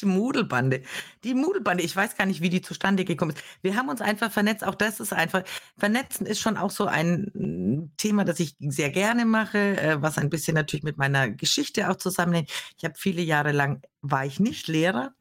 Die 0.01 0.07
Moodle-Bande. 0.07 0.83
Die 1.23 1.33
Moodle-Bande, 1.33 1.83
ich 1.83 1.95
weiß 1.95 2.17
gar 2.17 2.27
nicht, 2.27 2.41
wie 2.43 2.51
die 2.51 2.61
zustande 2.61 3.05
gekommen 3.05 3.31
ist. 3.31 3.43
Wir 3.63 3.77
haben 3.77 3.89
uns 3.89 4.01
einfach 4.01 4.33
vernetzt. 4.33 4.65
Auch 4.65 4.75
das 4.75 4.99
ist 4.99 5.13
einfach, 5.13 5.45
vernetzen 5.79 6.27
ist 6.27 6.41
schon 6.41 6.57
auch 6.57 6.73
so 6.73 6.87
ein 6.87 7.93
Thema, 7.97 8.25
das 8.25 8.41
ich 8.41 8.57
sehr 8.59 8.91
gerne 8.91 9.25
mache, 9.25 9.81
äh, 9.81 10.03
was 10.03 10.19
ein 10.19 10.29
bisschen 10.29 10.55
natürlich 10.55 10.83
mit 10.83 10.99
meiner 10.99 11.31
Geschichte 11.31 11.89
auch 11.89 11.97
zusammenhängt. 11.97 12.51
Ich 12.77 12.85
habe 12.85 12.95
viele 12.99 13.23
Jahre 13.23 13.53
lang, 13.53 13.81
war 14.03 14.27
ich 14.27 14.41
nicht 14.41 14.67
Lehrer. 14.67 15.15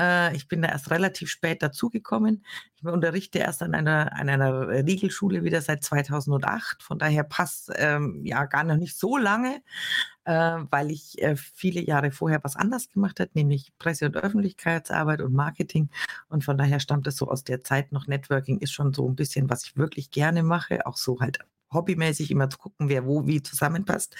Äh, 0.00 0.34
ich 0.34 0.48
bin 0.48 0.62
da 0.62 0.68
erst 0.68 0.90
relativ 0.90 1.30
spät 1.30 1.62
dazugekommen. 1.62 2.44
Ich 2.76 2.84
unterrichte 2.84 3.38
erst 3.40 3.62
an 3.62 3.74
einer, 3.74 4.12
an 4.14 4.28
einer 4.30 4.68
Regelschule 4.68 5.44
wieder 5.44 5.60
seit 5.60 5.84
2008. 5.84 6.82
Von 6.82 6.98
daher 6.98 7.24
passt 7.24 7.70
ähm, 7.76 8.22
ja 8.24 8.46
gar 8.46 8.64
noch 8.64 8.76
nicht 8.76 8.98
so 8.98 9.18
lange 9.18 9.62
äh, 10.24 10.58
weil 10.70 10.90
ich 10.90 11.20
äh, 11.22 11.34
viele 11.36 11.80
Jahre 11.80 12.10
vorher 12.12 12.40
was 12.44 12.56
anders 12.56 12.88
gemacht 12.88 13.20
habe, 13.20 13.30
nämlich 13.34 13.72
Presse- 13.78 14.06
und 14.06 14.16
Öffentlichkeitsarbeit 14.16 15.22
und 15.22 15.32
Marketing. 15.32 15.90
Und 16.28 16.44
von 16.44 16.56
daher 16.56 16.78
stammt 16.80 17.06
es 17.06 17.16
so 17.16 17.28
aus 17.28 17.42
der 17.44 17.64
Zeit 17.64 17.92
noch. 17.92 18.06
Networking 18.06 18.58
ist 18.58 18.72
schon 18.72 18.92
so 18.92 19.08
ein 19.08 19.16
bisschen, 19.16 19.50
was 19.50 19.64
ich 19.64 19.76
wirklich 19.76 20.10
gerne 20.10 20.42
mache, 20.42 20.86
auch 20.86 20.96
so 20.96 21.20
halt 21.20 21.40
hobbymäßig 21.72 22.30
immer 22.30 22.50
zu 22.50 22.58
gucken, 22.58 22.88
wer 22.88 23.06
wo 23.06 23.26
wie 23.26 23.42
zusammenpasst. 23.42 24.16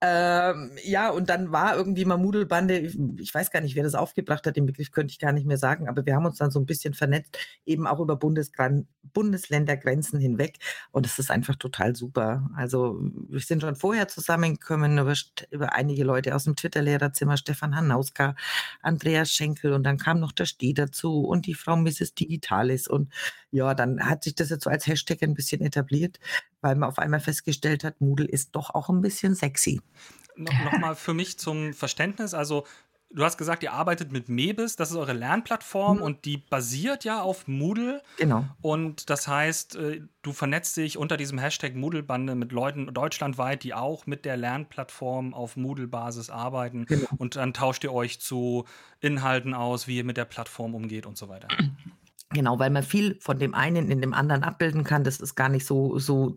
Ähm, 0.00 0.70
ja, 0.84 1.10
und 1.10 1.28
dann 1.28 1.50
war 1.50 1.76
irgendwie 1.76 2.04
mal 2.04 2.16
Moodle-Bande, 2.16 2.78
ich 2.78 3.34
weiß 3.34 3.50
gar 3.50 3.60
nicht, 3.60 3.74
wer 3.74 3.82
das 3.82 3.96
aufgebracht 3.96 4.46
hat, 4.46 4.56
den 4.56 4.66
Begriff 4.66 4.92
könnte 4.92 5.10
ich 5.10 5.18
gar 5.18 5.32
nicht 5.32 5.46
mehr 5.46 5.58
sagen, 5.58 5.88
aber 5.88 6.06
wir 6.06 6.14
haben 6.14 6.24
uns 6.24 6.38
dann 6.38 6.52
so 6.52 6.60
ein 6.60 6.66
bisschen 6.66 6.94
vernetzt, 6.94 7.36
eben 7.66 7.86
auch 7.86 7.98
über 7.98 8.14
Bundesgran 8.14 8.86
Bundesländergrenzen 9.12 10.20
hinweg. 10.20 10.58
Und 10.90 11.06
es 11.06 11.18
ist 11.18 11.30
einfach 11.30 11.56
total 11.56 11.96
super. 11.96 12.48
Also 12.56 13.00
wir 13.28 13.40
sind 13.40 13.62
schon 13.62 13.76
vorher 13.76 14.08
zusammengekommen 14.08 14.98
über, 14.98 15.14
über 15.50 15.72
einige 15.72 16.04
Leute 16.04 16.34
aus 16.34 16.44
dem 16.44 16.56
Twitter-Lehrerzimmer, 16.56 17.36
Stefan 17.36 17.76
Hanauska, 17.76 18.34
Andreas 18.82 19.30
Schenkel 19.30 19.72
und 19.72 19.84
dann 19.84 19.98
kam 19.98 20.20
noch 20.20 20.32
der 20.32 20.46
Steh 20.46 20.72
dazu 20.72 21.20
und 21.20 21.46
die 21.46 21.54
Frau 21.54 21.76
Mrs. 21.76 22.14
Digitalis. 22.14 22.88
Und 22.88 23.12
ja, 23.50 23.74
dann 23.74 24.04
hat 24.04 24.24
sich 24.24 24.34
das 24.34 24.50
jetzt 24.50 24.64
so 24.64 24.70
als 24.70 24.86
Hashtag 24.86 25.22
ein 25.22 25.34
bisschen 25.34 25.60
etabliert, 25.62 26.18
weil 26.60 26.74
man 26.76 26.88
auf 26.88 26.98
einmal 26.98 27.20
festgestellt 27.20 27.84
hat, 27.84 28.00
Moodle 28.00 28.26
ist 28.26 28.54
doch 28.54 28.74
auch 28.74 28.88
ein 28.88 29.00
bisschen 29.00 29.34
sexy. 29.34 29.80
No, 30.36 30.50
Nochmal 30.64 30.94
für 30.94 31.14
mich 31.14 31.38
zum 31.38 31.72
Verständnis, 31.74 32.34
also 32.34 32.64
du 33.10 33.24
hast 33.24 33.38
gesagt, 33.38 33.62
ihr 33.62 33.72
arbeitet 33.72 34.12
mit 34.12 34.28
Mebis, 34.28 34.76
das 34.76 34.90
ist 34.90 34.96
eure 34.96 35.12
Lernplattform 35.12 35.98
mhm. 35.98 36.02
und 36.02 36.24
die 36.24 36.36
basiert 36.36 37.04
ja 37.04 37.22
auf 37.22 37.48
Moodle. 37.48 38.02
Genau. 38.18 38.44
Und 38.60 39.10
das 39.10 39.26
heißt, 39.26 39.76
äh, 39.76 40.02
du 40.22 40.32
vernetzt 40.32 40.76
dich 40.76 40.98
unter 40.98 41.16
diesem 41.16 41.38
Hashtag 41.38 41.74
Moodle-Bande 41.74 42.34
mit 42.34 42.52
Leuten 42.52 42.92
deutschlandweit, 42.92 43.62
die 43.64 43.74
auch 43.74 44.06
mit 44.06 44.24
der 44.24 44.36
Lernplattform 44.36 45.34
auf 45.34 45.56
Moodle-Basis 45.56 46.30
arbeiten. 46.30 46.86
Genau. 46.86 47.08
Und 47.16 47.36
dann 47.36 47.54
tauscht 47.54 47.84
ihr 47.84 47.92
euch 47.92 48.20
zu 48.20 48.64
Inhalten 49.00 49.54
aus, 49.54 49.86
wie 49.86 49.96
ihr 49.98 50.04
mit 50.04 50.16
der 50.16 50.26
Plattform 50.26 50.74
umgeht 50.74 51.06
und 51.06 51.16
so 51.16 51.28
weiter. 51.28 51.48
Genau, 52.30 52.58
weil 52.58 52.70
man 52.70 52.82
viel 52.82 53.18
von 53.20 53.38
dem 53.38 53.54
einen 53.54 53.90
in 53.90 54.00
dem 54.02 54.12
anderen 54.12 54.42
abbilden 54.42 54.84
kann. 54.84 55.02
Das 55.02 55.18
ist 55.20 55.34
gar 55.34 55.48
nicht 55.48 55.64
so, 55.66 55.98
so 55.98 56.36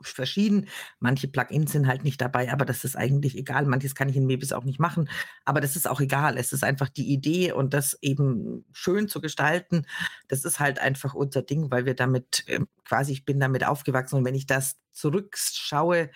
verschieden. 0.00 0.68
Manche 1.00 1.28
Plugins 1.28 1.72
sind 1.72 1.86
halt 1.86 2.04
nicht 2.04 2.20
dabei, 2.20 2.52
aber 2.52 2.64
das 2.64 2.84
ist 2.84 2.96
eigentlich 2.96 3.36
egal. 3.36 3.66
Manches 3.66 3.94
kann 3.94 4.08
ich 4.08 4.16
in 4.16 4.26
Mebis 4.26 4.52
auch 4.52 4.64
nicht 4.64 4.78
machen, 4.78 5.08
aber 5.44 5.60
das 5.60 5.76
ist 5.76 5.88
auch 5.88 6.00
egal. 6.00 6.36
Es 6.36 6.52
ist 6.52 6.64
einfach 6.64 6.88
die 6.88 7.12
Idee 7.12 7.52
und 7.52 7.74
das 7.74 7.98
eben 8.00 8.64
schön 8.72 9.08
zu 9.08 9.20
gestalten. 9.20 9.86
Das 10.28 10.44
ist 10.44 10.60
halt 10.60 10.78
einfach 10.78 11.14
unser 11.14 11.42
Ding, 11.42 11.70
weil 11.70 11.84
wir 11.86 11.94
damit 11.94 12.44
ähm, 12.46 12.68
quasi, 12.84 13.12
ich 13.12 13.24
bin 13.24 13.40
damit 13.40 13.64
aufgewachsen 13.66 14.16
und 14.16 14.24
wenn 14.24 14.34
ich 14.34 14.46
das 14.46 14.76
zurückschaue, 14.92 16.10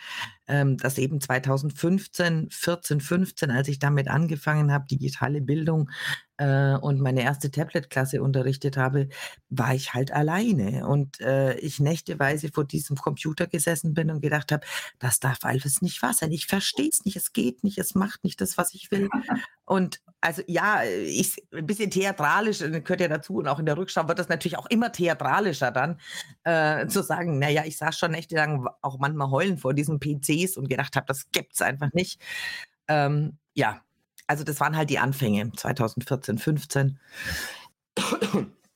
ähm, 0.48 0.76
dass 0.76 0.98
eben 0.98 1.20
2015, 1.20 2.50
14, 2.50 3.00
15, 3.00 3.50
als 3.50 3.68
ich 3.68 3.78
damit 3.78 4.08
angefangen 4.08 4.72
habe, 4.72 4.86
digitale 4.86 5.40
Bildung 5.40 5.90
äh, 6.42 6.76
und 6.80 7.00
meine 7.00 7.22
erste 7.22 7.50
Tablet-Klasse 7.50 8.20
unterrichtet 8.20 8.76
habe, 8.76 9.08
war 9.48 9.74
ich 9.74 9.94
halt 9.94 10.10
alleine 10.10 10.86
und 10.86 11.20
äh, 11.20 11.54
ich 11.58 11.78
nächteweise 11.78 12.48
vor 12.48 12.64
diesem 12.64 12.96
Computer 12.96 13.46
gesessen 13.46 13.94
bin 13.94 14.10
und 14.10 14.20
gedacht 14.20 14.50
habe, 14.50 14.66
das 14.98 15.20
darf 15.20 15.38
alles 15.42 15.82
nicht 15.82 16.02
wahr 16.02 16.14
sein. 16.14 16.32
Ich 16.32 16.46
verstehe 16.46 16.88
es 16.88 17.04
nicht, 17.04 17.16
es 17.16 17.32
geht 17.32 17.62
nicht, 17.62 17.78
es 17.78 17.94
macht 17.94 18.24
nicht 18.24 18.40
das, 18.40 18.58
was 18.58 18.74
ich 18.74 18.90
will. 18.90 19.08
Und 19.64 20.02
also 20.20 20.42
ja, 20.48 20.82
ich, 20.84 21.36
ein 21.52 21.66
bisschen 21.66 21.90
theatralisch, 21.90 22.58
gehört 22.58 23.00
ja 23.00 23.08
dazu 23.08 23.36
und 23.36 23.48
auch 23.48 23.58
in 23.58 23.64
der 23.64 23.78
Rückschau 23.78 24.06
wird 24.06 24.18
das 24.18 24.28
natürlich 24.28 24.58
auch 24.58 24.66
immer 24.66 24.92
theatralischer 24.92 25.70
dann, 25.70 25.98
äh, 26.44 26.88
zu 26.88 27.02
sagen, 27.02 27.38
naja, 27.38 27.62
ich 27.64 27.78
saß 27.78 27.96
schon 27.96 28.10
nächtelang 28.10 28.68
auch 28.82 28.98
manchmal 28.98 29.30
heulen 29.30 29.56
vor 29.56 29.72
diesen 29.72 29.98
PCs 29.98 30.58
und 30.58 30.68
gedacht 30.68 30.94
habe, 30.96 31.06
das 31.06 31.30
gibt 31.30 31.54
es 31.54 31.62
einfach 31.62 31.92
nicht. 31.92 32.20
Ähm, 32.88 33.38
ja, 33.54 33.82
also 34.32 34.42
das 34.44 34.60
waren 34.60 34.76
halt 34.78 34.88
die 34.88 34.98
Anfänge 34.98 35.52
2014, 35.52 36.38
15. 36.38 36.98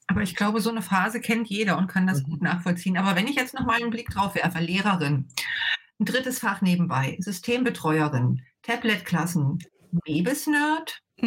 Aber 0.07 0.21
ich 0.21 0.37
glaube, 0.37 0.61
so 0.61 0.69
eine 0.69 0.83
Phase 0.83 1.19
kennt 1.19 1.49
jeder 1.49 1.79
und 1.79 1.87
kann 1.87 2.07
das 2.07 2.23
mhm. 2.23 2.33
gut 2.33 2.43
nachvollziehen. 2.43 2.99
Aber 2.99 3.17
wenn 3.17 3.27
ich 3.27 3.37
jetzt 3.37 3.55
noch 3.55 3.65
mal 3.65 3.81
einen 3.81 3.89
Blick 3.89 4.11
drauf 4.11 4.35
werfe, 4.35 4.59
Lehrerin, 4.59 5.29
ein 5.99 6.05
drittes 6.05 6.41
Fach 6.41 6.61
nebenbei, 6.61 7.17
Systembetreuerin, 7.21 8.43
Tablet-Klassen, 8.61 9.61
Mebis-Nerd, 10.07 11.01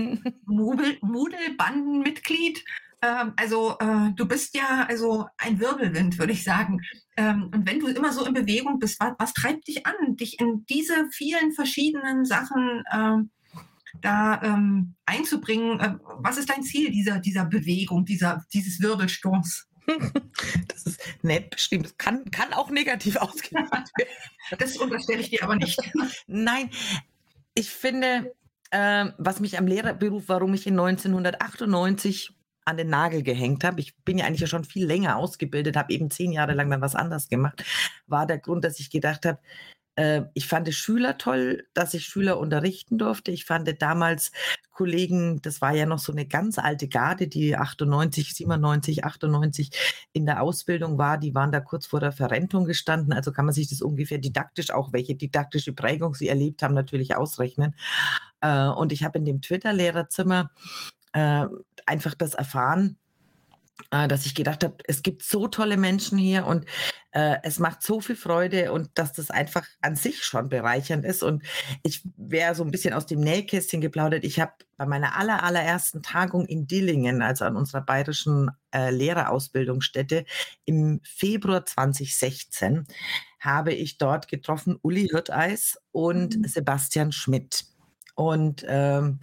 Moodle-Bandenmitglied. 0.46 2.64
Ähm, 3.02 3.34
also 3.36 3.80
äh, 3.80 4.12
du 4.16 4.28
bist 4.28 4.56
ja 4.56 4.86
also 4.88 5.26
ein 5.40 5.60
Wirbelwind, 5.60 6.20
würde 6.20 6.34
ich 6.34 6.44
sagen. 6.44 6.82
Ähm, 7.18 7.50
und 7.52 7.68
wenn 7.68 7.80
du 7.80 7.88
immer 7.88 8.14
so 8.14 8.26
in 8.26 8.36
Bewegung 8.36 8.78
bist, 8.78 9.00
was, 9.00 9.14
was, 9.18 9.34
treibt 9.34 9.68
dich 9.68 9.88
an, 9.88 10.18
dich 10.18 10.40
in 10.40 10.68
diese 10.68 11.10
vielen 11.10 11.52
verschiedenen 11.52 12.26
Sachen 12.26 12.84
ähm, 12.94 13.32
da 14.02 14.42
ähm, 14.44 14.96
einzubringen? 15.06 15.80
Äh, 15.80 15.96
was 16.20 16.38
ist 16.38 16.50
dein 16.50 16.64
Ziel 16.64 16.92
dieser, 16.92 17.20
dieser 17.20 17.46
Bewegung, 17.46 18.06
dieser, 18.06 18.46
dieses 18.54 18.82
Wirbelsturms? 18.82 19.68
Das 20.68 20.86
ist 20.86 21.02
nett 21.24 21.50
bestimmt. 21.50 21.86
Das 21.86 21.98
kann, 21.98 22.30
kann 22.32 22.54
auch 22.54 22.70
negativ 22.70 23.16
ausgehen. 23.18 23.68
Das 24.58 24.78
unterstelle 24.78 25.20
ich 25.20 25.30
dir 25.30 25.44
aber 25.44 25.56
nicht. 25.56 25.80
Nein, 26.28 26.70
ich 27.56 27.70
finde, 27.70 28.34
äh, 28.72 29.06
was 29.18 29.40
mich 29.40 29.58
am 29.58 29.68
Lehrerberuf, 29.68 30.26
warum 30.28 30.54
ich 30.54 30.68
in 30.68 30.80
1998 30.80 32.32
an 32.66 32.78
den 32.78 32.90
Nagel 32.90 33.24
gehängt 33.24 33.64
habe, 33.64 33.82
ich 33.82 33.98
bin 34.04 34.20
ja 34.20 34.26
eigentlich 34.26 34.42
ja 34.42 34.48
schon 34.48 34.64
viel 34.64 34.86
länger 34.86 35.18
ausgebildet, 35.18 35.76
habe 35.76 35.92
eben 35.92 36.12
zehn 36.12 36.32
Jahre 36.32 36.54
lang 36.54 36.70
dann 36.70 36.82
was 36.82 36.96
anderes 36.96 37.28
gemacht, 37.28 37.64
war 38.06 38.28
der 38.28 38.38
Grund, 38.38 38.64
dass 38.64 38.80
ich 38.80 38.92
gedacht 38.92 39.26
habe, 39.26 39.40
äh, 39.96 40.24
ich 40.34 40.48
fand 40.48 40.74
Schüler 40.74 41.18
toll, 41.18 41.68
dass 41.74 41.94
ich 41.94 42.06
Schüler 42.06 42.40
unterrichten 42.40 42.98
durfte. 42.98 43.32
Ich 43.32 43.46
fand 43.46 43.70
damals 43.82 44.32
Kollegen, 44.72 45.42
das 45.42 45.62
war 45.62 45.74
ja 45.74 45.86
noch 45.86 46.00
so 46.00 46.14
eine 46.14 46.26
ganz 46.26 46.58
alte 46.58 46.88
Garde, 46.88 47.28
die 47.28 47.58
98, 47.58 48.34
97, 48.34 49.04
98 49.04 49.72
in 50.14 50.26
der 50.26 50.42
Ausbildung 50.42 50.98
war, 50.98 51.18
die 51.18 51.36
waren 51.36 51.52
da 51.52 51.60
kurz 51.60 51.86
vor 51.86 52.00
der 52.00 52.14
Verrentung 52.14 52.66
gestanden. 52.66 53.12
Also 53.12 53.32
kann 53.34 53.46
man 53.46 53.54
sich 53.54 53.68
das 53.70 53.82
ungefähr 53.82 54.20
didaktisch, 54.20 54.72
auch 54.72 54.94
welche 54.94 55.16
didaktische 55.16 55.74
Prägung 55.74 56.14
sie 56.14 56.30
erlebt 56.30 56.64
haben, 56.64 56.74
natürlich 56.74 57.16
ausrechnen. 57.16 57.76
Äh, 58.42 58.68
und 58.68 58.94
ich 58.94 59.04
habe 59.04 59.18
in 59.18 59.26
dem 59.26 59.42
Twitter-Lehrerzimmer 59.42 60.50
äh, 61.14 61.46
einfach 61.86 62.16
das 62.16 62.36
erfahren, 62.36 62.98
dass 63.90 64.26
ich 64.26 64.36
gedacht 64.36 64.64
habe, 64.64 64.78
es 64.88 65.02
gibt 65.02 65.24
so 65.24 65.48
tolle 65.48 65.78
Menschen 65.78 66.18
hier 66.18 66.46
und 66.46 66.66
äh, 67.12 67.38
es 67.44 67.60
macht 67.60 67.82
so 67.82 68.00
viel 68.02 68.16
Freude 68.16 68.72
und 68.72 68.90
dass 68.94 69.14
das 69.14 69.32
einfach 69.32 69.66
an 69.82 69.96
sich 69.96 70.24
schon 70.24 70.50
bereichernd 70.50 71.06
ist. 71.06 71.24
Und 71.24 71.44
ich 71.84 72.04
wäre 72.18 72.54
so 72.54 72.64
ein 72.64 72.72
bisschen 72.72 72.94
aus 72.94 73.08
dem 73.08 73.20
Nähkästchen 73.20 73.82
geplaudert. 73.82 74.24
Ich 74.24 74.40
habe 74.40 74.52
bei 74.78 74.86
meiner 74.86 75.18
aller, 75.18 75.44
allerersten 75.44 76.04
Tagung 76.04 76.46
in 76.46 76.68
Dillingen, 76.68 77.22
also 77.22 77.46
an 77.46 77.56
unserer 77.56 77.82
bayerischen 77.82 78.52
äh, 78.72 78.92
Lehrerausbildungsstätte, 78.92 80.26
im 80.66 81.02
Februar 81.04 81.66
2016, 81.66 82.86
habe 83.40 83.74
ich 83.74 83.98
dort 83.98 84.28
getroffen 84.28 84.78
Uli 84.82 85.08
Hirteis 85.08 85.80
und 85.92 86.38
mhm. 86.38 86.44
Sebastian 86.44 87.12
Schmidt. 87.12 87.66
Und 88.16 88.66
ähm, 88.68 89.22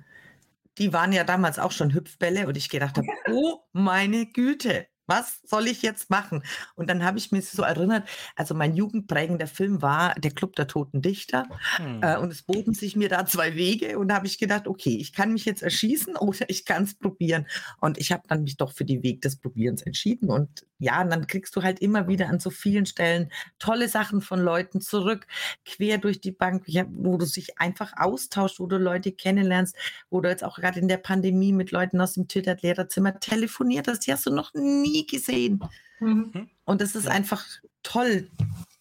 die 0.79 0.93
waren 0.93 1.13
ja 1.13 1.25
damals 1.25 1.59
auch 1.59 1.73
schon 1.73 1.95
Hüpfbälle 1.95 2.47
und 2.47 2.57
ich 2.57 2.69
gedacht 2.69 2.97
habe, 2.97 3.07
oh 3.31 3.61
meine 3.73 4.27
Güte, 4.27 4.87
was 5.07 5.41
soll 5.45 5.67
ich 5.69 5.83
jetzt 5.83 6.11
machen? 6.11 6.43
Und 6.75 6.91
dann 6.91 7.05
habe 7.05 7.19
ich 7.19 7.33
mir 7.33 7.43
so 7.43 7.63
erinnert, 7.63 8.09
also 8.35 8.55
mein 8.55 8.75
jugendprägender 8.75 9.47
Film 9.47 9.83
war 9.83 10.15
Der 10.17 10.31
Club 10.33 10.57
der 10.57 10.67
Toten 10.67 11.03
Dichter. 11.03 11.45
Hm. 11.77 12.03
Äh, 12.03 12.17
und 12.19 12.33
es 12.33 12.43
boten 12.43 12.75
sich 12.75 12.97
mir 12.97 13.09
da 13.09 13.27
zwei 13.27 13.55
Wege. 13.55 13.99
Und 13.99 14.09
da 14.09 14.17
habe 14.17 14.27
ich 14.27 14.39
gedacht, 14.39 14.67
okay, 14.67 14.97
ich 14.97 15.13
kann 15.13 15.33
mich 15.33 15.45
jetzt 15.45 15.63
erschießen 15.63 16.17
oder 16.21 16.49
ich 16.49 16.65
kann 16.65 16.85
es 16.85 16.95
probieren. 16.95 17.47
Und 17.81 17.99
ich 17.99 18.13
habe 18.13 18.25
dann 18.29 18.43
mich 18.43 18.57
doch 18.57 18.73
für 18.73 18.85
den 18.85 19.03
Weg 19.03 19.23
des 19.23 19.37
Probierens 19.37 19.83
entschieden. 19.83 20.31
Und 20.31 20.67
ja, 20.79 21.01
und 21.03 21.11
dann 21.11 21.27
kriegst 21.27 21.57
du 21.57 21.63
halt 21.63 21.81
immer 21.81 22.09
wieder 22.09 22.29
an 22.29 22.41
so 22.41 22.51
vielen 22.51 22.87
Stellen 22.87 23.31
tolle 23.59 23.89
Sachen 23.89 24.21
von 24.21 24.41
Leuten 24.41 24.81
zurück, 24.81 25.27
quer 25.65 25.99
durch 25.99 26.21
die 26.21 26.33
Bank, 26.33 26.65
wo 26.67 27.17
du 27.17 27.27
dich 27.27 27.59
einfach 27.59 27.93
austauschst, 27.97 28.61
wo 28.61 28.67
du 28.67 28.77
Leute 28.77 29.13
kennenlernst, 29.13 29.75
wo 30.11 30.21
du 30.21 30.29
jetzt 30.29 30.45
auch 30.45 30.57
gerade 30.57 30.81
in 30.81 30.89
der 30.89 30.99
Pandemie 30.99 31.53
mit 31.53 31.71
Leuten 31.71 32.01
aus 32.01 32.15
dem 32.15 32.29
Twitter-Lehrerzimmer 32.29 33.21
telefoniert 33.21 33.89
hast. 33.89 34.07
Die 34.07 34.13
hast 34.13 34.27
du 34.27 34.31
noch 34.31 34.53
nie 34.55 34.96
nie 34.97 35.07
gesehen. 35.07 35.61
Mhm. 36.01 36.49
Und 36.65 36.83
es 36.83 36.95
ist 36.95 37.09
einfach 37.09 37.45
toll, 37.83 38.31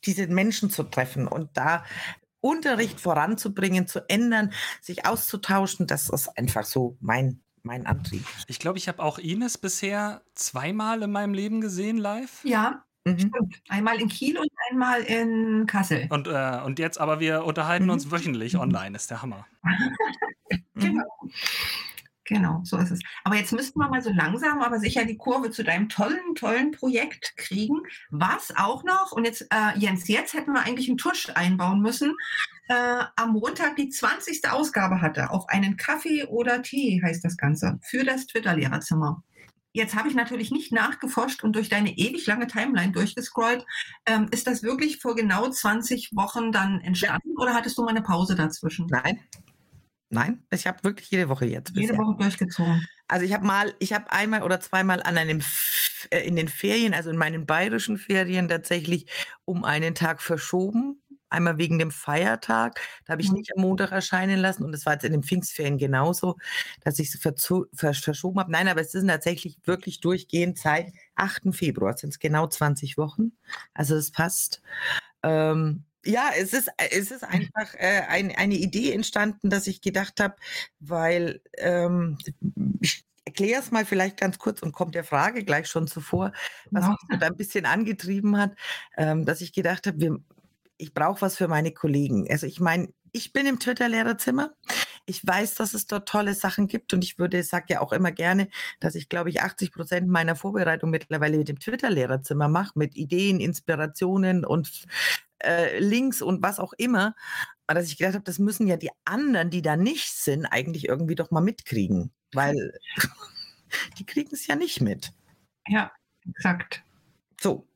diese 0.05 0.27
Menschen 0.27 0.69
zu 0.69 0.83
treffen 0.83 1.27
und 1.27 1.49
da 1.53 1.83
Unterricht 2.41 2.99
voranzubringen, 2.99 3.87
zu 3.87 4.07
ändern, 4.07 4.53
sich 4.81 5.05
auszutauschen. 5.05 5.87
Das 5.87 6.09
ist 6.09 6.37
einfach 6.37 6.63
so 6.63 6.97
mein 6.99 7.41
mein 7.65 7.87
Antrieb. 7.87 8.23
Ich 8.47 8.59
glaube, 8.59 8.77
ich 8.77 8.87
habe 8.87 9.01
auch 9.01 9.17
Ines 9.17 9.57
bisher 9.57 10.21
zweimal 10.35 11.01
in 11.01 11.11
meinem 11.11 11.33
Leben 11.33 11.61
gesehen 11.61 11.97
live. 11.97 12.41
Ja, 12.43 12.83
mhm. 13.05 13.17
stimmt. 13.17 13.61
Einmal 13.69 13.99
in 13.99 14.07
Kiel 14.07 14.37
und 14.37 14.51
einmal 14.69 15.01
in 15.01 15.65
Kassel. 15.65 16.05
Und, 16.11 16.27
äh, 16.27 16.61
und 16.63 16.77
jetzt 16.77 16.99
aber 16.99 17.19
wir 17.19 17.43
unterhalten 17.43 17.85
mhm. 17.85 17.91
uns 17.91 18.11
wöchentlich 18.11 18.53
mhm. 18.53 18.59
online, 18.59 18.95
ist 18.95 19.09
der 19.09 19.23
Hammer. 19.23 19.47
genau. 20.75 21.05
Genau, 22.25 22.61
so 22.63 22.77
ist 22.77 22.89
es. 22.89 22.99
Aber 23.23 23.35
jetzt 23.35 23.53
müssten 23.53 23.79
wir 23.79 23.87
mal 23.87 24.01
so 24.01 24.09
langsam, 24.11 24.61
aber 24.61 24.79
sicher 24.79 25.05
die 25.05 25.17
Kurve 25.17 25.51
zu 25.51 25.63
deinem 25.63 25.89
tollen, 25.89 26.33
tollen 26.33 26.71
Projekt 26.71 27.37
kriegen. 27.37 27.81
Was 28.09 28.51
auch 28.57 28.83
noch, 28.83 29.11
und 29.11 29.25
jetzt, 29.25 29.43
äh, 29.51 29.77
Jens, 29.77 30.07
jetzt 30.07 30.33
hätten 30.33 30.53
wir 30.53 30.61
eigentlich 30.61 30.89
einen 30.89 30.97
Tusch 30.97 31.29
einbauen 31.35 31.81
müssen, 31.81 32.15
äh, 32.67 33.03
am 33.15 33.33
Montag 33.33 33.75
die 33.75 33.89
20. 33.89 34.49
Ausgabe 34.49 35.01
hatte, 35.01 35.29
auf 35.29 35.47
einen 35.49 35.77
Kaffee 35.77 36.25
oder 36.25 36.63
Tee 36.63 36.99
heißt 37.03 37.23
das 37.23 37.37
Ganze, 37.37 37.79
für 37.83 38.03
das 38.03 38.25
Twitter-Lehrerzimmer. 38.25 39.23
Jetzt 39.71 39.93
habe 39.93 40.07
ich 40.07 40.15
natürlich 40.15 40.51
nicht 40.51 40.71
nachgeforscht 40.71 41.43
und 41.43 41.55
durch 41.55 41.69
deine 41.69 41.95
ewig 41.95 42.25
lange 42.25 42.47
Timeline 42.47 42.93
durchgescrollt. 42.93 43.65
Ähm, 44.07 44.29
ist 44.31 44.47
das 44.47 44.63
wirklich 44.63 44.99
vor 44.99 45.15
genau 45.15 45.49
20 45.49 46.11
Wochen 46.15 46.51
dann 46.51 46.79
entstanden 46.81 47.33
ja. 47.37 47.43
oder 47.43 47.53
hattest 47.53 47.77
du 47.77 47.83
mal 47.83 47.89
eine 47.89 48.01
Pause 48.01 48.35
dazwischen? 48.35 48.87
Nein, 48.89 49.19
Nein, 50.15 50.43
ich 50.49 50.65
habe 50.65 50.83
wirklich 50.83 51.11
jede 51.11 51.29
Woche 51.29 51.45
jetzt. 51.45 51.75
Jede 51.75 51.93
bisher. 51.93 51.97
Woche 51.97 52.17
durchgezogen. 52.17 52.87
Also 53.07 53.25
ich 53.25 53.33
habe 53.33 53.45
mal, 53.45 53.73
ich 53.79 53.93
habe 53.93 54.11
einmal 54.11 54.43
oder 54.43 54.59
zweimal 54.59 55.03
an 55.03 55.17
einem 55.17 55.41
äh, 56.09 56.19
in 56.21 56.35
den 56.35 56.47
Ferien, 56.47 56.93
also 56.93 57.09
in 57.09 57.17
meinen 57.17 57.45
bayerischen 57.45 57.97
Ferien 57.97 58.47
tatsächlich 58.47 59.07
um 59.43 59.63
einen 59.63 59.93
Tag 59.93 60.21
verschoben. 60.21 61.01
Einmal 61.29 61.57
wegen 61.57 61.79
dem 61.79 61.91
Feiertag, 61.91 62.79
da 63.05 63.13
habe 63.13 63.21
ich 63.21 63.29
mhm. 63.29 63.37
nicht 63.39 63.51
am 63.55 63.63
Montag 63.63 63.91
erscheinen 63.91 64.39
lassen 64.39 64.63
und 64.63 64.71
das 64.71 64.85
war 64.85 64.93
jetzt 64.93 65.03
in 65.03 65.11
den 65.11 65.23
Pfingstferien 65.23 65.77
genauso, 65.77 66.37
dass 66.81 66.99
ich 66.99 67.13
es 67.13 67.19
verschoben 67.73 68.39
habe. 68.39 68.51
Nein, 68.51 68.67
aber 68.67 68.79
es 68.79 68.93
ist 68.93 69.07
tatsächlich 69.07 69.57
wirklich 69.65 69.99
durchgehend 69.99 70.57
seit 70.57 70.93
8. 71.15 71.53
Februar, 71.53 71.97
sind 71.97 72.11
es 72.11 72.19
genau 72.19 72.47
20 72.47 72.97
Wochen. 72.97 73.33
Also 73.73 73.95
es 73.95 74.11
passt. 74.11 74.61
Ähm, 75.23 75.83
ja, 76.05 76.29
es 76.37 76.53
ist, 76.53 76.69
äh, 76.77 76.89
es 76.91 77.11
ist 77.11 77.23
einfach 77.23 77.73
äh, 77.75 78.03
ein, 78.07 78.35
eine 78.35 78.55
Idee 78.55 78.91
entstanden, 78.93 79.49
dass 79.49 79.67
ich 79.67 79.81
gedacht 79.81 80.19
habe, 80.19 80.35
weil 80.79 81.41
ähm, 81.57 82.17
ich 82.81 83.05
erkläre 83.25 83.59
es 83.59 83.71
mal 83.71 83.85
vielleicht 83.85 84.17
ganz 84.17 84.37
kurz 84.37 84.61
und 84.61 84.71
kommt 84.71 84.95
der 84.95 85.03
Frage 85.03 85.43
gleich 85.43 85.67
schon 85.67 85.87
zuvor, 85.87 86.31
was 86.71 86.87
mich 86.87 87.19
da 87.19 87.27
ein 87.27 87.35
bisschen 87.35 87.65
angetrieben 87.65 88.37
hat, 88.37 88.51
ähm, 88.97 89.25
dass 89.25 89.41
ich 89.41 89.51
gedacht 89.51 89.87
habe, 89.87 90.21
ich 90.77 90.93
brauche 90.93 91.21
was 91.21 91.35
für 91.35 91.47
meine 91.47 91.71
Kollegen. 91.71 92.27
Also 92.29 92.45
ich 92.45 92.59
meine, 92.59 92.89
ich 93.11 93.33
bin 93.33 93.45
im 93.47 93.59
Twitter-Lehrerzimmer. 93.59 94.53
Ich 95.05 95.25
weiß, 95.25 95.55
dass 95.55 95.73
es 95.73 95.87
dort 95.87 96.07
tolle 96.09 96.33
Sachen 96.33 96.67
gibt 96.67 96.93
und 96.93 97.03
ich 97.03 97.19
würde, 97.19 97.43
sage 97.43 97.65
ja 97.69 97.81
auch 97.81 97.91
immer 97.91 98.11
gerne, 98.11 98.49
dass 98.79 98.95
ich, 98.95 99.09
glaube 99.09 99.29
ich, 99.29 99.41
80 99.41 99.71
Prozent 99.71 100.07
meiner 100.07 100.35
Vorbereitung 100.35 100.89
mittlerweile 100.89 101.37
mit 101.37 101.47
dem 101.47 101.59
Twitter-Lehrerzimmer 101.59 102.47
mache, 102.47 102.71
mit 102.75 102.95
Ideen, 102.95 103.39
Inspirationen 103.39 104.45
und 104.45 104.85
äh, 105.43 105.79
Links 105.79 106.21
und 106.21 106.41
was 106.41 106.59
auch 106.59 106.73
immer. 106.73 107.15
Aber 107.67 107.79
dass 107.79 107.89
ich 107.89 107.97
gedacht 107.97 108.15
habe, 108.15 108.23
das 108.23 108.39
müssen 108.39 108.67
ja 108.67 108.77
die 108.77 108.91
anderen, 109.05 109.49
die 109.49 109.61
da 109.61 109.75
nicht 109.75 110.11
sind, 110.11 110.45
eigentlich 110.45 110.87
irgendwie 110.87 111.15
doch 111.15 111.31
mal 111.31 111.41
mitkriegen, 111.41 112.11
weil 112.33 112.73
die 113.97 114.05
kriegen 114.05 114.33
es 114.33 114.47
ja 114.47 114.55
nicht 114.55 114.81
mit. 114.81 115.13
Ja, 115.67 115.91
exakt. 116.27 116.83
So. 117.41 117.67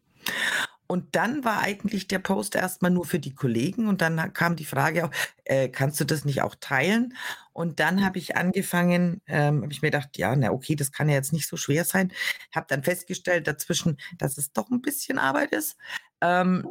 Und 0.91 1.15
dann 1.15 1.43
war 1.43 1.61
eigentlich 1.61 2.07
der 2.07 2.17
Post 2.17 2.55
erstmal 2.55 2.89
nur 2.89 3.05
für 3.05 3.19
die 3.19 3.35
Kollegen 3.35 3.87
und 3.87 4.01
dann 4.01 4.33
kam 4.33 4.55
die 4.55 4.65
Frage 4.65 5.05
auch, 5.05 5.11
äh, 5.45 5.69
kannst 5.69 5.99
du 5.99 6.03
das 6.03 6.25
nicht 6.25 6.41
auch 6.41 6.55
teilen? 6.59 7.13
Und 7.53 7.79
dann 7.79 8.03
habe 8.03 8.17
ich 8.17 8.35
angefangen, 8.35 9.21
ähm, 9.27 9.61
habe 9.61 9.71
ich 9.71 9.83
mir 9.83 9.91
gedacht, 9.91 10.17
ja, 10.17 10.35
na 10.35 10.49
okay, 10.49 10.75
das 10.75 10.91
kann 10.91 11.07
ja 11.07 11.13
jetzt 11.13 11.31
nicht 11.31 11.47
so 11.47 11.57
schwer 11.57 11.85
sein. 11.85 12.11
Habe 12.55 12.65
dann 12.69 12.81
festgestellt 12.81 13.45
dazwischen, 13.45 13.99
dass 14.17 14.39
es 14.39 14.51
doch 14.51 14.71
ein 14.71 14.81
bisschen 14.81 15.19
Arbeit 15.19 15.51
ist. 15.51 15.77
Ähm, 16.21 16.67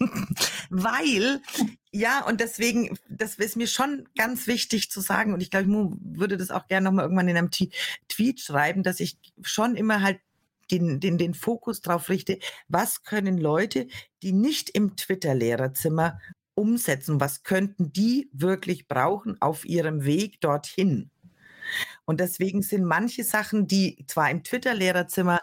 weil, 0.68 1.42
ja, 1.92 2.24
und 2.26 2.40
deswegen, 2.40 2.98
das 3.08 3.36
ist 3.36 3.56
mir 3.56 3.68
schon 3.68 4.08
ganz 4.16 4.48
wichtig 4.48 4.90
zu 4.90 5.00
sagen, 5.00 5.32
und 5.32 5.40
ich 5.40 5.50
glaube, 5.52 5.70
ich 5.70 6.18
würde 6.18 6.36
das 6.36 6.50
auch 6.50 6.66
gerne 6.66 6.86
nochmal 6.86 7.04
irgendwann 7.04 7.28
in 7.28 7.36
einem 7.36 7.52
Tweet 7.52 8.40
schreiben, 8.40 8.82
dass 8.82 8.98
ich 8.98 9.16
schon 9.42 9.76
immer 9.76 10.02
halt 10.02 10.18
den, 10.70 11.00
den, 11.00 11.18
den 11.18 11.34
Fokus 11.34 11.80
darauf 11.80 12.08
richte, 12.08 12.38
was 12.68 13.02
können 13.02 13.38
Leute, 13.38 13.86
die 14.22 14.32
nicht 14.32 14.70
im 14.70 14.96
Twitter-Lehrerzimmer 14.96 16.18
umsetzen, 16.54 17.20
was 17.20 17.42
könnten 17.42 17.92
die 17.92 18.28
wirklich 18.32 18.86
brauchen 18.88 19.40
auf 19.40 19.64
ihrem 19.64 20.04
Weg 20.04 20.40
dorthin? 20.40 21.10
Und 22.04 22.20
deswegen 22.20 22.62
sind 22.62 22.84
manche 22.84 23.24
Sachen, 23.24 23.66
die 23.66 24.04
zwar 24.06 24.30
im 24.30 24.44
Twitter-Lehrerzimmer 24.44 25.40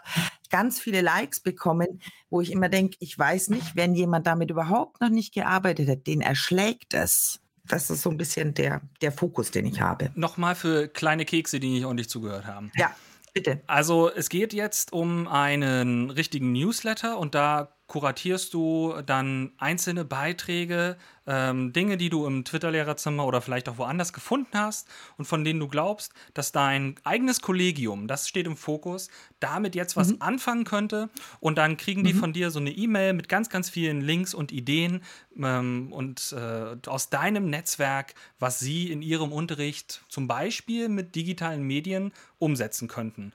ganz 0.50 0.80
viele 0.80 1.00
Likes 1.00 1.40
bekommen, 1.40 2.00
wo 2.30 2.40
ich 2.40 2.52
immer 2.52 2.68
denke, 2.68 2.96
ich 3.00 3.18
weiß 3.18 3.48
nicht, 3.48 3.74
wenn 3.74 3.94
jemand 3.94 4.26
damit 4.26 4.50
überhaupt 4.50 5.00
noch 5.00 5.08
nicht 5.08 5.34
gearbeitet 5.34 5.88
hat, 5.88 6.06
den 6.06 6.20
erschlägt 6.20 6.94
es. 6.94 7.40
Das 7.64 7.90
ist 7.90 8.02
so 8.02 8.10
ein 8.10 8.16
bisschen 8.16 8.54
der, 8.54 8.82
der 9.00 9.12
Fokus, 9.12 9.50
den 9.50 9.66
ich 9.66 9.80
habe. 9.80 10.10
Nochmal 10.14 10.54
für 10.54 10.88
kleine 10.88 11.24
Kekse, 11.24 11.60
die 11.60 11.70
nicht 11.70 11.84
ordentlich 11.84 12.08
zugehört 12.08 12.46
haben. 12.46 12.70
Ja. 12.76 12.94
Bitte. 13.34 13.62
Also 13.66 14.10
es 14.10 14.28
geht 14.28 14.52
jetzt 14.52 14.92
um 14.92 15.26
einen 15.26 16.10
richtigen 16.10 16.52
Newsletter 16.52 17.18
und 17.18 17.34
da 17.34 17.76
kuratierst 17.86 18.54
du 18.54 18.94
dann 19.04 19.52
einzelne 19.58 20.04
Beiträge, 20.04 20.96
ähm, 21.26 21.72
Dinge, 21.72 21.96
die 21.96 22.10
du 22.10 22.26
im 22.26 22.44
Twitter-Lehrerzimmer 22.44 23.26
oder 23.26 23.40
vielleicht 23.40 23.68
auch 23.68 23.78
woanders 23.78 24.12
gefunden 24.12 24.58
hast 24.58 24.88
und 25.18 25.26
von 25.26 25.44
denen 25.44 25.60
du 25.60 25.68
glaubst, 25.68 26.12
dass 26.34 26.52
dein 26.52 26.96
eigenes 27.04 27.40
Kollegium, 27.40 28.08
das 28.08 28.28
steht 28.28 28.46
im 28.46 28.56
Fokus, 28.56 29.08
damit 29.40 29.74
jetzt 29.74 29.96
was 29.96 30.08
mhm. 30.08 30.16
anfangen 30.20 30.64
könnte. 30.64 31.10
Und 31.40 31.58
dann 31.58 31.76
kriegen 31.76 32.02
die 32.02 32.14
mhm. 32.14 32.18
von 32.18 32.32
dir 32.32 32.50
so 32.50 32.58
eine 32.58 32.70
E-Mail 32.70 33.12
mit 33.12 33.28
ganz, 33.28 33.50
ganz 33.50 33.70
vielen 33.70 34.00
Links 34.00 34.34
und 34.34 34.52
Ideen 34.52 35.02
ähm, 35.36 35.92
und 35.92 36.34
äh, 36.36 36.76
aus 36.88 37.10
deinem 37.10 37.50
Netzwerk, 37.50 38.14
was 38.38 38.58
sie 38.58 38.90
in 38.90 39.02
ihrem 39.02 39.32
Unterricht 39.32 40.04
zum 40.08 40.26
Beispiel 40.26 40.88
mit 40.88 41.14
digitalen 41.14 41.62
Medien 41.62 42.12
umsetzen 42.38 42.88
könnten. 42.88 43.32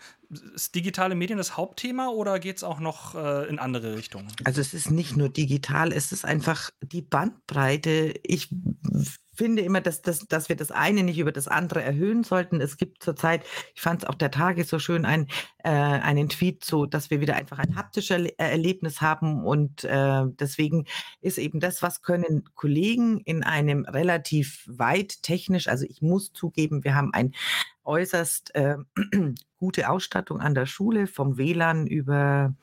Ist 0.55 0.75
digitale 0.75 1.15
Medien 1.15 1.37
das 1.37 1.55
Hauptthema 1.55 2.09
oder 2.09 2.39
geht 2.39 2.57
es 2.57 2.63
auch 2.63 2.79
noch 2.79 3.15
äh, 3.15 3.47
in 3.47 3.59
andere 3.59 3.95
Richtungen? 3.95 4.27
Also 4.43 4.61
es 4.61 4.73
ist 4.73 4.91
nicht 4.91 5.15
nur 5.15 5.29
digital, 5.29 5.93
es 5.93 6.11
ist 6.11 6.25
einfach 6.25 6.69
die 6.81 7.01
Bandbreite. 7.01 8.13
Ich 8.23 8.49
finde 9.37 9.61
immer, 9.61 9.81
dass, 9.81 10.01
dass, 10.01 10.27
dass 10.27 10.49
wir 10.49 10.55
das 10.55 10.71
eine 10.71 11.03
nicht 11.03 11.19
über 11.19 11.31
das 11.31 11.47
andere 11.47 11.83
erhöhen 11.83 12.23
sollten. 12.23 12.59
Es 12.59 12.77
gibt 12.77 13.03
zurzeit, 13.03 13.45
ich 13.75 13.81
fand 13.81 14.01
es 14.01 14.09
auch 14.09 14.15
der 14.15 14.31
Tage 14.31 14.63
so 14.63 14.79
schön, 14.79 15.05
ein, 15.05 15.27
äh, 15.59 15.69
einen 15.69 16.27
Tweet, 16.27 16.65
so 16.65 16.87
dass 16.87 17.11
wir 17.11 17.21
wieder 17.21 17.35
einfach 17.35 17.59
ein 17.59 17.75
haptisches 17.75 18.25
äh, 18.25 18.33
Erlebnis 18.37 18.99
haben. 18.99 19.45
Und 19.45 19.83
äh, 19.83 20.23
deswegen 20.39 20.85
ist 21.21 21.37
eben 21.37 21.59
das, 21.59 21.83
was 21.83 22.01
können 22.01 22.45
Kollegen 22.55 23.19
in 23.21 23.43
einem 23.43 23.85
relativ 23.85 24.65
weit 24.67 25.21
technisch, 25.21 25.67
also 25.67 25.85
ich 25.87 26.01
muss 26.01 26.33
zugeben, 26.33 26.83
wir 26.83 26.95
haben 26.95 27.13
ein 27.13 27.33
äußerst 27.87 28.53
äh, 28.55 28.77
gute 29.57 29.89
Ausstattung 29.89 30.39
an 30.39 30.53
der 30.53 30.65
Schule, 30.65 31.07
vom 31.07 31.37
WLAN 31.37 31.87
über 31.87 32.53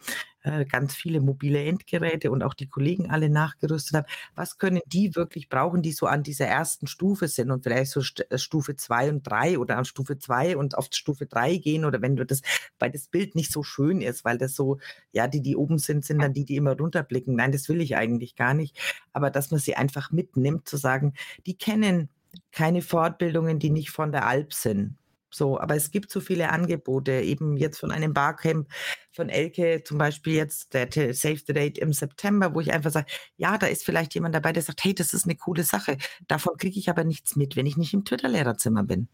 äh, 0.45 0.67
ganz 0.67 0.95
viele 0.95 1.21
mobile 1.21 1.65
Endgeräte 1.65 2.31
und 2.31 2.43
auch 2.43 2.55
die 2.55 2.69
Kollegen 2.69 3.11
alle 3.11 3.31
nachgerüstet 3.31 3.97
haben. 3.97 4.07
Was 4.35 4.59
können 4.59 4.81
die 4.87 5.17
wirklich 5.17 5.49
brauchen, 5.49 5.83
die 5.83 5.93
so 5.93 6.07
an 6.07 6.23
dieser 6.23 6.47
ersten 6.47 6.87
Stufe 6.87 7.29
sind 7.29 7.51
und 7.51 7.65
vielleicht 7.65 7.91
so 7.91 8.03
St 8.03 8.31
äh, 8.31 8.39
Stufe 8.39 8.77
2 8.77 9.09
und 9.11 9.23
3 9.23 9.59
oder 9.59 9.79
an 9.79 9.87
Stufe 9.87 10.19
2 10.19 10.57
und 10.57 10.77
auf 10.77 10.89
Stufe 10.93 11.27
3 11.27 11.57
gehen 11.57 11.85
oder 11.85 12.03
wenn 12.03 12.17
du 12.17 12.27
das, 12.27 12.43
weil 12.79 12.91
das 12.91 13.09
Bild 13.09 13.35
nicht 13.35 13.51
so 13.51 13.63
schön 13.63 14.03
ist, 14.03 14.25
weil 14.25 14.39
das 14.39 14.55
so, 14.55 14.79
ja, 15.13 15.27
die, 15.29 15.41
die 15.41 15.57
oben 15.57 15.79
sind, 15.79 16.05
sind 16.05 16.21
dann 16.21 16.35
die, 16.35 16.45
die 16.45 16.57
immer 16.57 16.77
runterblicken. 16.77 17.35
Nein, 17.35 17.53
das 17.53 17.69
will 17.69 17.81
ich 17.81 17.97
eigentlich 17.97 18.37
gar 18.37 18.55
nicht. 18.55 18.79
Aber 19.13 19.31
dass 19.31 19.51
man 19.51 19.61
sie 19.61 19.77
einfach 19.77 20.11
mitnimmt, 20.13 20.69
zu 20.69 20.77
sagen, 20.77 21.15
die 21.47 21.57
kennen 21.57 22.11
keine 22.53 22.83
Fortbildungen, 22.83 23.59
die 23.59 23.71
nicht 23.71 23.91
von 23.91 24.13
der 24.13 24.27
Alp 24.27 24.53
sind. 24.53 24.97
So, 25.35 25.59
aber 25.59 25.75
es 25.75 25.91
gibt 25.91 26.13
so 26.13 26.21
viele 26.21 26.51
Angebote, 26.51 27.21
eben 27.21 27.57
jetzt 27.57 27.79
von 27.81 27.91
einem 27.91 28.15
Barcamp 28.15 28.69
von 29.11 29.29
Elke, 29.29 29.83
zum 29.85 29.99
Beispiel 29.99 30.35
jetzt 30.35 30.75
der 30.75 30.89
Save 31.13 31.41
the 31.45 31.53
Date 31.53 31.79
im 31.79 31.93
September, 31.93 32.55
wo 32.55 32.61
ich 32.61 32.73
einfach 32.73 32.93
sage, 32.93 33.07
ja, 33.37 33.59
da 33.59 33.67
ist 33.67 33.85
vielleicht 33.85 34.15
jemand 34.15 34.35
dabei, 34.35 34.53
der 34.53 34.63
sagt, 34.63 34.85
hey, 34.85 34.95
das 34.95 35.13
ist 35.13 35.25
eine 35.25 35.35
coole 35.35 35.65
Sache. 35.65 35.99
Davon 36.29 36.57
kriege 36.57 36.79
ich 36.79 36.89
aber 36.89 37.03
nichts 37.03 37.35
mit, 37.35 37.57
wenn 37.57 37.67
ich 37.67 37.77
nicht 37.77 37.95
im 37.95 38.05
Twitter-Lehrerzimmer 38.05 38.85
bin. 38.85 39.09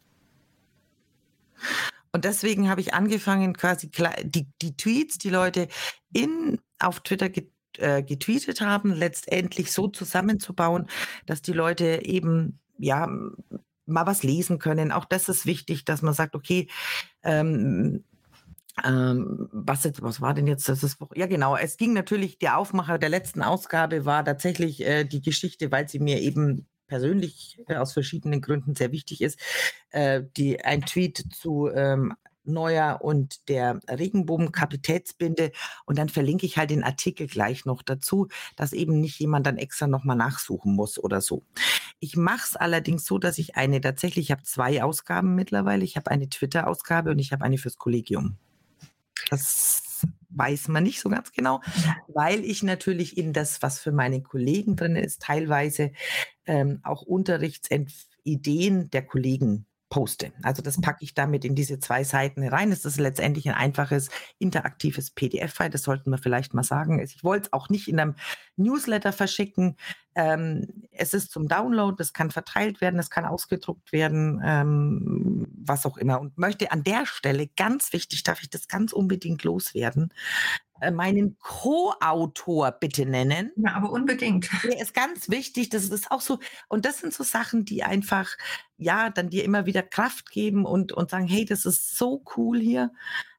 Und 2.13 2.25
deswegen 2.25 2.69
habe 2.69 2.83
ich 2.83 2.93
angefangen, 2.93 3.55
quasi 3.57 3.91
die, 4.23 4.47
die 4.61 4.77
Tweets, 4.77 5.17
die 5.17 5.31
Leute 5.31 5.69
in, 6.13 6.59
auf 6.79 7.01
Twitter 7.01 7.31
äh, 7.79 8.03
getweetet 8.03 8.61
haben, 8.61 8.93
letztendlich 8.93 9.73
so 9.73 9.89
zusammenzubauen, 9.89 10.87
dass 11.25 11.41
die 11.41 11.53
Leute 11.53 12.01
eben 12.05 12.59
ja 12.79 13.09
mal 13.87 14.07
was 14.07 14.23
lesen 14.23 14.59
können. 14.59 14.93
Auch 14.93 15.05
das 15.05 15.29
ist 15.29 15.47
wichtig, 15.47 15.85
dass 15.85 16.03
man 16.03 16.15
sagt, 16.15 16.35
okay, 16.35 16.69
ähm, 17.23 18.05
ähm, 18.85 19.49
was, 19.53 19.85
jetzt, 19.85 20.03
was 20.03 20.21
war 20.21 20.35
denn 20.35 20.47
jetzt 20.47 20.69
das 20.69 20.83
ist, 20.83 20.99
Ja, 21.15 21.27
genau. 21.27 21.57
Es 21.57 21.77
ging 21.77 21.93
natürlich, 21.93 22.39
der 22.39 22.59
Aufmacher 22.59 22.99
der 22.99 23.09
letzten 23.09 23.43
Ausgabe 23.43 24.05
war 24.05 24.25
tatsächlich 24.25 24.85
äh, 24.87 25.05
die 25.05 25.21
Geschichte, 25.21 25.71
weil 25.73 25.89
sie 25.89 25.99
mir 25.99 26.21
eben 26.21 26.67
persönlich 26.87 27.59
äh, 27.69 27.77
aus 27.77 27.93
verschiedenen 27.93 28.41
Gründen 28.41 28.75
sehr 28.75 28.93
wichtig 28.93 29.21
ist, 29.23 29.39
äh, 29.91 30.23
die, 30.37 30.61
ein 30.65 30.83
Tweet 30.83 31.25
zu 31.33 31.71
ähm, 31.73 32.15
Neuer 32.45 33.01
und 33.03 33.49
der 33.49 33.81
Regenbogen-Kapitätsbinde. 33.89 35.53
Und 35.87 35.99
dann 35.99 36.09
verlinke 36.09 36.47
ich 36.47 36.57
halt 36.57 36.71
den 36.71 36.85
Artikel 36.85 37.27
gleich 37.27 37.65
noch 37.65 37.83
dazu, 37.83 38.29
dass 38.57 38.73
eben 38.73 39.01
nicht 39.01 39.19
jemand 39.19 39.47
dann 39.47 39.59
extra 39.59 39.87
nochmal 39.87 40.17
nachsuchen 40.17 40.75
muss 40.75 40.99
oder 40.99 41.21
so. 41.21 41.45
Ich 42.01 42.17
mache 42.17 42.47
es 42.49 42.57
allerdings 42.57 43.05
so, 43.05 43.19
dass 43.19 43.39
ich 43.39 43.57
eine 43.57 43.81
tatsächlich, 43.81 44.27
ich 44.27 44.31
habe 44.31 44.43
zwei 44.43 44.83
Ausgaben 44.83 45.35
mittlerweile. 45.35 45.85
Ich 45.85 45.97
habe 45.97 46.11
eine 46.11 46.29
Twitter-Ausgabe 46.29 47.11
und 47.11 47.19
ich 47.19 47.33
habe 47.33 47.45
eine 47.45 47.59
fürs 47.59 47.79
Kollegium. 47.79 48.37
Das 49.29 49.83
weiß 50.31 50.69
man 50.69 50.85
nicht 50.85 51.01
so 51.01 51.09
ganz 51.09 51.33
genau, 51.33 51.61
weil 52.09 52.45
ich 52.45 52.63
natürlich 52.63 53.19
in 53.19 53.33
das, 53.33 53.63
was 53.63 53.81
für 53.81 53.93
meine 53.93 54.23
Kollegen 54.23 54.77
drin 54.77 54.97
ist, 54.97 55.23
teilweise 55.23 55.93
ähm, 56.47 56.81
auch 56.83 57.03
Unterrichtsideen 57.03 58.91
der 58.91 59.07
Kollegen 59.07 59.67
poste. 59.91 60.33
Also 60.43 60.63
das 60.63 60.81
packe 60.81 61.05
ich 61.05 61.15
damit 61.15 61.45
in 61.45 61.55
diese 61.55 61.79
zwei 61.81 62.05
Seiten 62.05 62.47
rein. 62.47 62.73
Es 62.73 62.87
ist 62.87 62.99
letztendlich 62.99 63.49
ein 63.49 63.55
einfaches 63.55 64.09
interaktives 64.39 65.11
PDF-File. 65.11 65.69
Das 65.69 65.83
sollten 65.83 66.11
wir 66.11 66.19
vielleicht 66.19 66.55
mal 66.55 66.63
sagen. 66.63 67.01
Ich 67.01 67.23
wollte 67.23 67.49
es 67.49 67.53
auch 67.53 67.69
nicht 67.69 67.89
in 67.89 68.01
einem 68.01 68.15
Newsletter 68.57 69.13
verschicken. 69.13 69.77
Ähm, 70.15 70.87
es 70.93 71.13
ist 71.13 71.33
zum 71.33 71.49
Download, 71.49 72.01
es 72.01 72.13
kann 72.13 72.31
verteilt 72.31 72.81
werden, 72.81 72.99
es 73.01 73.11
kann 73.11 73.25
ausgedruckt 73.25 73.93
werden, 73.93 74.41
ähm, 74.45 75.47
was 75.57 75.85
auch 75.87 75.97
immer. 75.97 76.21
Und 76.21 76.39
möchte 76.39 76.71
an 76.73 76.85
der 76.85 77.05
Stelle 77.05 77.49
ganz 77.49 77.93
wichtig, 77.93 78.23
darf 78.23 78.43
ich 78.43 78.51
das 78.51 78.69
ganz 78.69 78.93
unbedingt 78.93 79.43
loswerden, 79.45 80.13
meinen 80.93 81.37
Co-Autor 81.39 82.73
bitte 82.73 83.07
nennen. 83.07 83.53
Ja, 83.57 83.75
aber 83.75 83.91
unbedingt. 83.91 84.49
Der 84.63 84.81
ist 84.81 84.95
ganz 84.95 85.29
wichtig. 85.29 85.69
Das 85.69 85.85
ist 85.89 86.11
auch 86.11 86.21
so, 86.21 86.39
und 86.69 86.85
das 86.85 86.99
sind 86.99 87.13
so 87.13 87.25
Sachen, 87.25 87.65
die 87.65 87.83
einfach, 87.83 88.29
ja, 88.77 89.11
dann 89.11 89.31
dir 89.31 89.45
immer 89.45 89.67
wieder 89.67 89.83
Kraft 89.83 90.31
geben 90.31 90.65
und, 90.65 90.93
und 90.93 91.11
sagen, 91.11 91.27
hey, 91.27 91.45
das 91.45 91.65
ist 91.67 91.97
so 91.97 92.23
cool 92.37 92.59
hier 92.59 92.91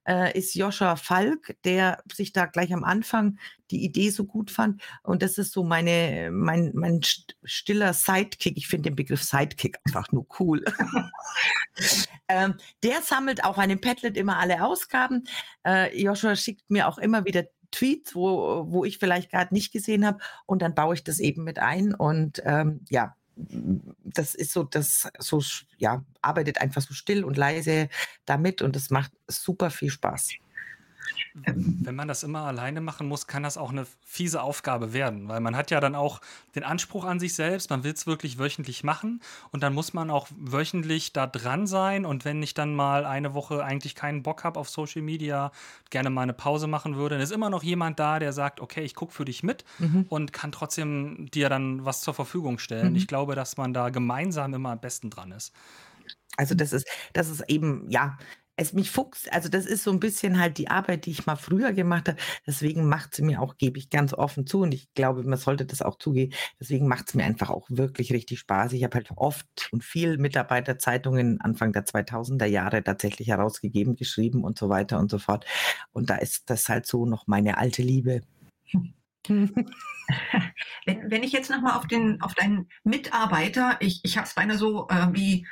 äh, 0.08 0.38
ist 0.38 0.56
Joscha 0.56 0.96
Falk, 0.96 1.56
der 1.64 2.04
sich 2.12 2.34
da 2.34 2.46
gleich 2.46 2.74
am 2.74 2.84
Anfang 2.84 3.38
die 3.70 3.84
Idee 3.84 4.10
so 4.10 4.26
gut 4.26 4.52
fand. 4.52 4.82
Und 5.04 5.22
das 5.22 5.38
ist 5.38 5.54
so 5.54 5.64
meine, 5.64 6.30
mein, 6.32 6.72
mein 6.74 7.02
stiller 7.44 7.94
Sidekick. 7.94 8.58
Ich 8.58 8.68
finde 8.68 8.90
den 8.90 8.96
Begriff 8.96 9.24
Sidekick 9.24 9.78
einfach 9.86 10.12
nur 10.12 10.26
cool. 10.40 10.64
ähm, 12.28 12.56
der 12.84 13.02
sammelt 13.02 13.44
auf 13.44 13.58
einem 13.58 13.80
Padlet 13.80 14.18
immer 14.18 14.38
alle 14.38 14.64
Ausgaben. 14.64 15.24
Äh, 15.66 16.00
Joshua 16.02 16.36
schickt 16.36 16.70
mir 16.70 16.88
auch 16.88 16.98
immer 16.98 17.26
wieder 17.26 17.46
Tweets, 17.72 18.16
wo, 18.16 18.66
wo 18.68 18.84
ich 18.84 18.98
vielleicht 18.98 19.32
gerade 19.32 19.54
nicht 19.54 19.72
gesehen 19.72 20.06
habe. 20.06 20.20
Und 20.46 20.62
dann 20.62 20.76
baue 20.76 20.96
ich 20.96 21.04
das 21.04 21.20
eben 21.20 21.44
mit 21.44 21.60
ein. 21.60 21.94
Und 21.94 22.42
ähm, 22.46 22.82
ja, 22.90 23.16
das 24.04 24.36
ist 24.36 24.54
so, 24.54 24.64
das 24.64 25.10
so, 25.20 25.42
ja, 25.78 26.04
arbeitet 26.22 26.60
einfach 26.60 26.82
so 26.82 26.94
still 26.94 27.24
und 27.24 27.38
leise 27.38 27.90
damit 28.26 28.62
und 28.62 28.76
es 28.76 28.90
macht 28.90 29.12
super 29.28 29.70
viel 29.72 29.90
Spaß. 29.90 30.30
Wenn 31.34 31.96
man 31.96 32.08
das 32.08 32.24
immer 32.24 32.42
alleine 32.42 32.82
machen 32.82 33.08
muss, 33.08 33.28
kann 33.28 33.44
das 33.44 33.58
auch 33.58 33.72
eine 33.72 33.86
fiese 34.06 34.42
Aufgabe 34.42 34.94
werden, 34.94 35.28
weil 35.30 35.40
man 35.40 35.56
hat 35.56 35.72
ja 35.72 35.80
dann 35.80 35.96
auch 35.96 36.22
den 36.56 36.64
Anspruch 36.64 37.06
an 37.06 37.20
sich 37.20 37.34
selbst, 37.34 37.70
man 37.70 37.84
will 37.84 37.94
es 37.94 38.06
wirklich 38.06 38.38
wöchentlich 38.38 38.84
machen 38.84 39.22
und 39.52 39.64
dann 39.64 39.74
muss 39.74 39.94
man 39.94 40.10
auch 40.10 40.28
wöchentlich 40.38 41.14
da 41.14 41.28
dran 41.28 41.68
sein 41.68 42.06
und 42.06 42.26
wenn 42.26 42.44
ich 42.44 42.54
dann 42.54 42.76
mal 42.76 43.06
eine 43.06 43.34
Woche 43.34 43.64
eigentlich 43.64 43.96
keinen 43.96 44.24
Bock 44.24 44.44
habe 44.44 44.60
auf 44.60 44.70
Social 44.70 45.02
Media, 45.02 45.52
gerne 45.90 46.10
mal 46.10 46.24
eine 46.24 46.34
Pause 46.34 46.68
machen 46.68 46.96
würde, 46.96 47.16
dann 47.16 47.24
ist 47.24 47.32
immer 47.32 47.50
noch 47.50 47.64
jemand 47.64 48.00
da, 48.00 48.20
der 48.20 48.34
sagt, 48.34 48.60
okay, 48.60 48.82
ich 48.82 48.96
gucke 48.96 49.14
für 49.14 49.26
dich 49.26 49.44
mit 49.44 49.64
mhm. 49.80 50.06
und 50.10 50.34
kann 50.34 50.52
trotzdem 50.52 51.30
dir 51.32 51.50
dann 51.50 51.86
was 51.86 52.02
zur 52.02 52.14
Verfügung 52.14 52.60
stellen. 52.60 52.92
Mhm. 52.92 52.96
Ich 52.98 53.08
glaube, 53.08 53.36
dass 53.36 53.58
man 53.58 53.74
da 53.74 53.90
gemeinsam 53.90 54.54
immer 54.54 54.72
am 54.72 54.80
besten 54.80 55.10
dran 55.10 55.32
ist. 55.32 55.54
Also 56.38 56.56
das 56.56 56.74
ist, 56.74 56.88
das 57.14 57.30
ist 57.30 57.42
eben, 57.50 57.90
ja, 57.90 58.18
es 58.62 58.74
mich 58.74 58.92
fuchst, 58.92 59.32
also 59.34 59.50
das 59.50 59.66
ist 59.66 59.84
so 59.84 59.92
ein 59.92 60.00
bisschen 60.00 60.40
halt 60.40 60.58
die 60.58 60.70
Arbeit, 60.70 61.06
die 61.06 61.12
ich 61.12 61.26
mal 61.26 61.36
früher 61.36 61.74
gemacht 61.74 62.08
habe. 62.08 62.18
Deswegen 62.46 62.88
macht 62.88 63.16
sie 63.16 63.24
mir 63.24 63.42
auch, 63.42 63.58
gebe 63.58 63.78
ich 63.78 63.90
ganz 63.90 64.14
offen 64.14 64.46
zu 64.46 64.62
und 64.62 64.74
ich 64.74 64.94
glaube, 64.94 65.24
man 65.24 65.38
sollte 65.38 65.66
das 65.66 65.82
auch 65.82 65.98
zugeben. 65.98 66.34
Deswegen 66.60 66.88
macht 66.88 67.10
es 67.10 67.14
mir 67.16 67.24
einfach 67.24 67.50
auch 67.50 67.68
wirklich 67.70 68.12
richtig 68.14 68.40
Spaß. 68.40 68.74
Ich 68.74 68.84
habe 68.84 68.96
halt 68.96 69.10
oft 69.16 69.70
und 69.72 69.84
viel 69.84 70.18
Mitarbeiterzeitungen 70.18 71.42
Anfang 71.42 71.74
der 71.74 71.86
2000er 71.86 72.46
Jahre 72.46 72.84
tatsächlich 72.84 73.28
herausgegeben, 73.30 73.96
geschrieben 73.96 74.44
und 74.44 74.58
so 74.58 74.70
weiter 74.70 75.00
und 75.00 75.12
so 75.12 75.20
fort. 75.20 75.46
Und 75.92 76.10
da 76.10 76.16
ist 76.16 76.50
das 76.50 76.70
halt 76.70 76.86
so 76.86 77.06
noch 77.06 77.28
meine 77.28 77.58
alte 77.58 77.82
Liebe. 77.82 78.22
Wenn, 80.86 81.10
wenn 81.10 81.24
ich 81.24 81.32
jetzt 81.32 81.50
nochmal 81.50 81.78
auf, 81.78 81.86
auf 82.22 82.34
deinen 82.34 82.68
Mitarbeiter, 82.84 83.78
ich, 83.80 84.02
ich 84.04 84.18
habe 84.18 84.28
es 84.28 84.34
beinahe 84.34 84.58
so 84.58 84.88
äh, 84.90 85.08
wie 85.14 85.48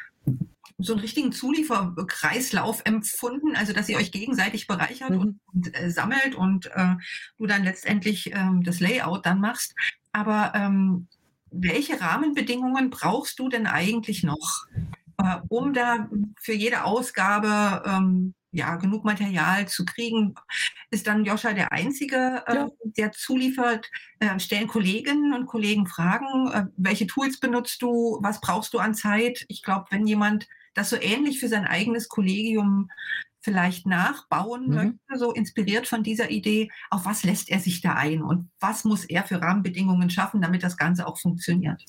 so 0.77 0.93
einen 0.93 1.01
richtigen 1.01 1.32
Zulieferkreislauf 1.32 2.82
empfunden, 2.86 3.55
also 3.55 3.73
dass 3.73 3.89
ihr 3.89 3.97
euch 3.97 4.12
gegenseitig 4.12 4.67
bereichert 4.67 5.12
mhm. 5.12 5.19
und, 5.19 5.39
und 5.53 5.75
äh, 5.75 5.91
sammelt 5.91 6.36
und 6.36 6.67
äh, 6.67 6.95
du 7.38 7.45
dann 7.45 7.63
letztendlich 7.63 8.32
ähm, 8.34 8.63
das 8.63 8.79
Layout 8.79 9.25
dann 9.25 9.41
machst. 9.41 9.75
Aber 10.12 10.53
ähm, 10.55 11.08
welche 11.51 11.99
Rahmenbedingungen 11.99 12.89
brauchst 12.89 13.39
du 13.39 13.49
denn 13.49 13.67
eigentlich 13.67 14.23
noch, 14.23 14.65
äh, 15.17 15.38
um 15.49 15.73
da 15.73 16.10
für 16.39 16.53
jede 16.53 16.84
Ausgabe 16.84 17.84
ähm, 17.86 18.34
ja, 18.51 18.75
genug 18.77 19.03
Material 19.03 19.67
zu 19.67 19.86
kriegen. 19.86 20.34
Ist 20.89 21.08
dann 21.08 21.25
Joscha 21.25 21.53
der 21.53 21.71
Einzige, 21.71 22.43
äh, 22.47 22.55
ja. 22.55 22.67
der 22.84 23.12
zuliefert? 23.12 23.89
Äh, 24.19 24.39
stellen 24.39 24.67
Kolleginnen 24.67 25.34
und 25.34 25.45
Kollegen 25.45 25.88
Fragen? 25.88 26.51
Äh, 26.51 26.65
welche 26.77 27.08
Tools 27.08 27.39
benutzt 27.39 27.82
du? 27.82 28.17
Was 28.21 28.41
brauchst 28.41 28.73
du 28.73 28.79
an 28.79 28.95
Zeit? 28.95 29.45
Ich 29.49 29.62
glaube, 29.62 29.86
wenn 29.91 30.08
jemand 30.08 30.47
das 30.80 30.89
so 30.89 30.98
ähnlich 31.00 31.39
für 31.39 31.48
sein 31.48 31.65
eigenes 31.65 32.08
Kollegium 32.08 32.89
vielleicht 33.42 33.86
nachbauen 33.86 34.68
mhm. 34.68 34.74
möchte, 34.74 35.18
so 35.18 35.32
inspiriert 35.32 35.88
von 35.88 36.04
dieser 36.04 36.30
Idee, 36.30 36.70
auf 36.89 37.06
was 37.06 37.24
lässt 37.24 37.50
er 37.50 37.60
sich 37.60 37.82
da 37.82 37.94
ein 37.94 38.22
und 38.22 38.50
was 38.60 38.84
muss 38.84 39.06
er 39.06 39.24
für 39.24 39.42
Rahmenbedingungen 39.42 40.10
schaffen, 40.10 40.42
damit 40.42 40.63
das 40.63 40.78
Ganze 40.78 41.08
auch 41.08 41.18
funktioniert? 41.18 41.84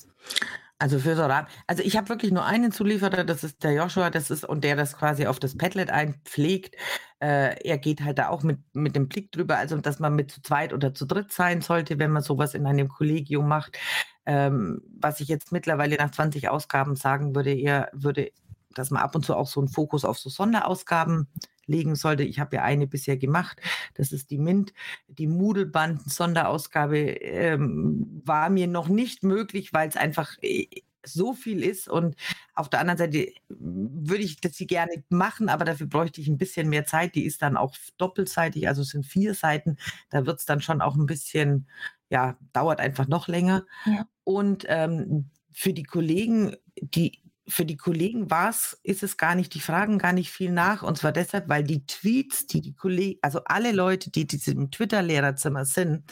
Also 0.79 0.97
für 0.97 1.15
so 1.15 1.23
Rat, 1.23 1.47
also 1.67 1.83
ich 1.83 1.95
habe 1.95 2.09
wirklich 2.09 2.31
nur 2.31 2.43
einen 2.43 2.71
Zulieferer, 2.71 3.23
das 3.23 3.43
ist 3.43 3.63
der 3.63 3.73
Joshua, 3.73 4.09
das 4.09 4.31
ist 4.31 4.43
und 4.43 4.63
der 4.63 4.75
das 4.75 4.97
quasi 4.97 5.27
auf 5.27 5.39
das 5.39 5.55
Padlet 5.55 5.91
einpflegt. 5.91 6.75
Äh, 7.19 7.63
er 7.63 7.77
geht 7.77 8.01
halt 8.01 8.17
da 8.17 8.29
auch 8.29 8.41
mit, 8.41 8.57
mit 8.73 8.95
dem 8.95 9.07
Blick 9.07 9.31
drüber, 9.31 9.57
also 9.57 9.77
dass 9.77 9.99
man 9.99 10.15
mit 10.15 10.31
zu 10.31 10.41
zweit 10.41 10.73
oder 10.73 10.95
zu 10.95 11.05
dritt 11.05 11.31
sein 11.31 11.61
sollte, 11.61 11.99
wenn 11.99 12.09
man 12.09 12.23
sowas 12.23 12.55
in 12.55 12.65
einem 12.65 12.87
Kollegium 12.87 13.47
macht. 13.47 13.77
Ähm, 14.25 14.81
was 14.99 15.19
ich 15.19 15.27
jetzt 15.27 15.51
mittlerweile 15.51 15.97
nach 15.97 16.09
20 16.09 16.49
Ausgaben 16.49 16.95
sagen 16.95 17.35
würde, 17.35 17.53
er 17.53 17.89
würde, 17.93 18.31
dass 18.75 18.91
man 18.91 19.01
ab 19.01 19.15
und 19.15 19.25
zu 19.25 19.35
auch 19.35 19.47
so 19.47 19.59
einen 19.59 19.69
Fokus 19.69 20.05
auf 20.05 20.19
so 20.19 20.29
Sonderausgaben 20.29 21.27
legen 21.65 21.95
sollte. 21.95 22.23
Ich 22.23 22.39
habe 22.39 22.57
ja 22.57 22.63
eine 22.63 22.87
bisher 22.87 23.17
gemacht. 23.17 23.59
Das 23.95 24.11
ist 24.11 24.29
die 24.29 24.37
MINT. 24.37 24.73
Die 25.07 25.27
Moodle-Banden-Sonderausgabe 25.27 26.99
ähm, 26.99 28.21
war 28.25 28.49
mir 28.49 28.67
noch 28.67 28.87
nicht 28.87 29.23
möglich, 29.23 29.73
weil 29.73 29.87
es 29.87 29.97
einfach 29.97 30.35
äh, 30.41 30.67
so 31.03 31.33
viel 31.33 31.63
ist. 31.63 31.87
Und 31.87 32.15
auf 32.53 32.69
der 32.69 32.79
anderen 32.79 32.97
Seite 32.97 33.17
äh, 33.19 33.35
würde 33.49 34.23
ich 34.23 34.41
das 34.41 34.55
sie 34.55 34.67
gerne 34.67 35.03
machen, 35.09 35.49
aber 35.49 35.65
dafür 35.65 35.87
bräuchte 35.87 36.21
ich 36.21 36.27
ein 36.27 36.37
bisschen 36.37 36.69
mehr 36.69 36.85
Zeit. 36.85 37.15
Die 37.15 37.25
ist 37.25 37.41
dann 37.41 37.57
auch 37.57 37.75
doppelseitig, 37.97 38.67
also 38.67 38.81
es 38.81 38.89
sind 38.89 39.05
vier 39.05 39.33
Seiten. 39.33 39.77
Da 40.09 40.25
wird 40.25 40.39
es 40.39 40.45
dann 40.45 40.61
schon 40.61 40.81
auch 40.81 40.95
ein 40.95 41.05
bisschen, 41.05 41.67
ja, 42.09 42.37
dauert 42.53 42.79
einfach 42.79 43.07
noch 43.07 43.27
länger. 43.27 43.65
Ja. 43.85 44.07
Und 44.23 44.65
ähm, 44.67 45.29
für 45.51 45.73
die 45.73 45.83
Kollegen, 45.83 46.55
die 46.79 47.21
für 47.51 47.65
die 47.65 47.77
Kollegen 47.77 48.31
war 48.31 48.49
es, 48.49 48.79
ist 48.83 49.03
es 49.03 49.17
gar 49.17 49.35
nicht, 49.35 49.53
die 49.53 49.59
fragen 49.59 49.97
gar 49.97 50.13
nicht 50.13 50.31
viel 50.31 50.51
nach. 50.51 50.83
Und 50.83 50.97
zwar 50.97 51.11
deshalb, 51.11 51.49
weil 51.49 51.63
die 51.63 51.85
Tweets, 51.85 52.47
die 52.47 52.61
die 52.61 52.73
Kollegen, 52.73 53.19
also 53.21 53.41
alle 53.45 53.71
Leute, 53.71 54.09
die 54.09 54.25
diesem 54.25 54.71
Twitter-Lehrerzimmer 54.71 55.65
sind, 55.65 56.03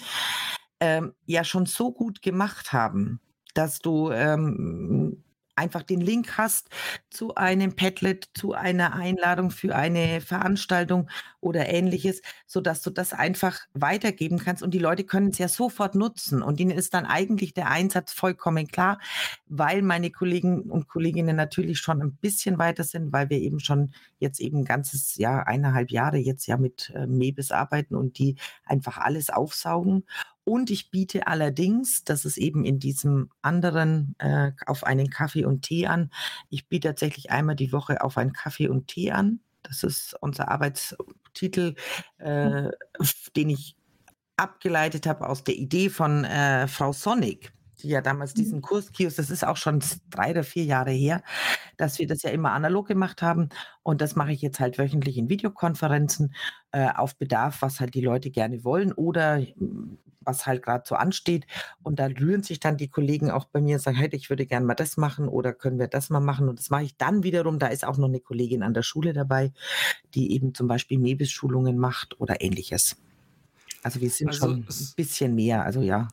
ähm, 0.79 1.13
ja 1.25 1.43
schon 1.43 1.65
so 1.65 1.91
gut 1.91 2.21
gemacht 2.21 2.73
haben, 2.73 3.19
dass 3.53 3.79
du 3.79 4.11
ähm, 4.11 5.23
einfach 5.59 5.83
den 5.83 6.01
Link 6.01 6.37
hast 6.37 6.69
zu 7.09 7.35
einem 7.35 7.75
Padlet, 7.75 8.29
zu 8.33 8.53
einer 8.53 8.93
Einladung 8.93 9.51
für 9.51 9.75
eine 9.75 10.21
Veranstaltung 10.21 11.09
oder 11.41 11.69
ähnliches, 11.69 12.21
so 12.47 12.61
dass 12.61 12.81
du 12.81 12.89
das 12.89 13.13
einfach 13.13 13.59
weitergeben 13.73 14.39
kannst. 14.39 14.63
Und 14.63 14.73
die 14.73 14.79
Leute 14.79 15.03
können 15.03 15.29
es 15.29 15.37
ja 15.37 15.47
sofort 15.47 15.95
nutzen. 15.95 16.41
Und 16.41 16.59
ihnen 16.59 16.71
ist 16.71 16.93
dann 16.93 17.05
eigentlich 17.05 17.53
der 17.53 17.69
Einsatz 17.69 18.13
vollkommen 18.13 18.67
klar, 18.67 18.99
weil 19.47 19.81
meine 19.81 20.11
Kollegen 20.11 20.63
und 20.63 20.87
Kolleginnen 20.87 21.35
natürlich 21.35 21.79
schon 21.79 22.01
ein 22.01 22.15
bisschen 22.15 22.57
weiter 22.57 22.83
sind, 22.83 23.11
weil 23.11 23.29
wir 23.29 23.37
eben 23.39 23.59
schon 23.59 23.93
jetzt 24.19 24.39
eben 24.39 24.59
ein 24.59 24.65
ganzes 24.65 25.15
Jahr, 25.15 25.47
eineinhalb 25.47 25.91
Jahre 25.91 26.17
jetzt 26.17 26.47
ja 26.47 26.57
mit 26.57 26.91
äh, 26.95 27.05
Mebis 27.07 27.51
arbeiten 27.51 27.95
und 27.95 28.17
die 28.17 28.35
einfach 28.63 28.97
alles 28.97 29.29
aufsaugen 29.29 30.05
und 30.49 30.71
ich 30.71 30.89
biete 30.89 31.27
allerdings, 31.27 32.03
das 32.03 32.25
ist 32.25 32.37
eben 32.37 32.65
in 32.65 32.79
diesem 32.79 33.29
anderen, 33.43 34.15
äh, 34.17 34.51
auf 34.65 34.83
einen 34.83 35.11
Kaffee 35.11 35.45
und 35.45 35.61
Tee 35.61 35.85
an. 35.85 36.09
Ich 36.49 36.67
biete 36.67 36.87
tatsächlich 36.87 37.29
einmal 37.29 37.55
die 37.55 37.71
Woche 37.71 38.01
auf 38.01 38.17
einen 38.17 38.33
Kaffee 38.33 38.67
und 38.67 38.87
Tee 38.87 39.11
an. 39.11 39.41
Das 39.61 39.83
ist 39.83 40.15
unser 40.21 40.49
Arbeitstitel, 40.49 41.75
äh, 42.17 42.69
den 43.35 43.49
ich 43.49 43.75
abgeleitet 44.37 45.05
habe 45.05 45.29
aus 45.29 45.43
der 45.43 45.55
Idee 45.55 45.91
von 45.91 46.23
äh, 46.25 46.67
Frau 46.67 46.93
Sonic. 46.93 47.53
die 47.83 47.89
ja 47.89 48.01
damals 48.01 48.33
diesen 48.33 48.57
mhm. 48.57 48.63
Kurskiosk, 48.63 49.17
das 49.17 49.29
ist 49.29 49.45
auch 49.45 49.57
schon 49.57 49.83
drei 50.09 50.31
oder 50.31 50.43
vier 50.43 50.63
Jahre 50.63 50.91
her, 50.91 51.21
dass 51.77 51.99
wir 51.99 52.07
das 52.07 52.23
ja 52.23 52.31
immer 52.31 52.53
analog 52.53 52.87
gemacht 52.87 53.21
haben. 53.21 53.49
Und 53.83 54.01
das 54.01 54.15
mache 54.15 54.31
ich 54.31 54.41
jetzt 54.41 54.59
halt 54.59 54.79
wöchentlich 54.79 55.15
in 55.19 55.29
Videokonferenzen 55.29 56.33
äh, 56.71 56.89
auf 56.89 57.15
Bedarf, 57.17 57.61
was 57.61 57.79
halt 57.79 57.93
die 57.93 58.01
Leute 58.01 58.31
gerne 58.31 58.63
wollen 58.63 58.91
oder 58.93 59.37
hm, 59.37 59.99
was 60.21 60.45
halt 60.45 60.63
gerade 60.63 60.83
so 60.85 60.95
ansteht. 60.95 61.45
Und 61.83 61.99
da 61.99 62.07
rühren 62.07 62.43
sich 62.43 62.59
dann 62.59 62.77
die 62.77 62.87
Kollegen 62.87 63.31
auch 63.31 63.45
bei 63.45 63.61
mir 63.61 63.75
und 63.75 63.81
sagen, 63.81 63.97
hey, 63.97 64.09
ich 64.11 64.29
würde 64.29 64.45
gerne 64.45 64.65
mal 64.65 64.75
das 64.75 64.97
machen 64.97 65.27
oder 65.27 65.53
können 65.53 65.79
wir 65.79 65.87
das 65.87 66.09
mal 66.09 66.19
machen. 66.19 66.49
Und 66.49 66.59
das 66.59 66.69
mache 66.69 66.83
ich 66.83 66.97
dann 66.97 67.23
wiederum. 67.23 67.59
Da 67.59 67.67
ist 67.67 67.85
auch 67.85 67.97
noch 67.97 68.07
eine 68.07 68.19
Kollegin 68.19 68.63
an 68.63 68.73
der 68.73 68.83
Schule 68.83 69.13
dabei, 69.13 69.51
die 70.13 70.33
eben 70.33 70.53
zum 70.53 70.67
Beispiel 70.67 70.99
Mebis-Schulungen 70.99 71.77
macht 71.77 72.19
oder 72.19 72.41
ähnliches. 72.41 72.97
Also 73.83 74.01
wir 74.01 74.09
sind 74.09 74.29
also 74.29 74.47
schon 74.47 74.59
ein 74.59 74.93
bisschen 74.95 75.35
mehr, 75.35 75.63
also 75.63 75.81
ja. 75.81 76.09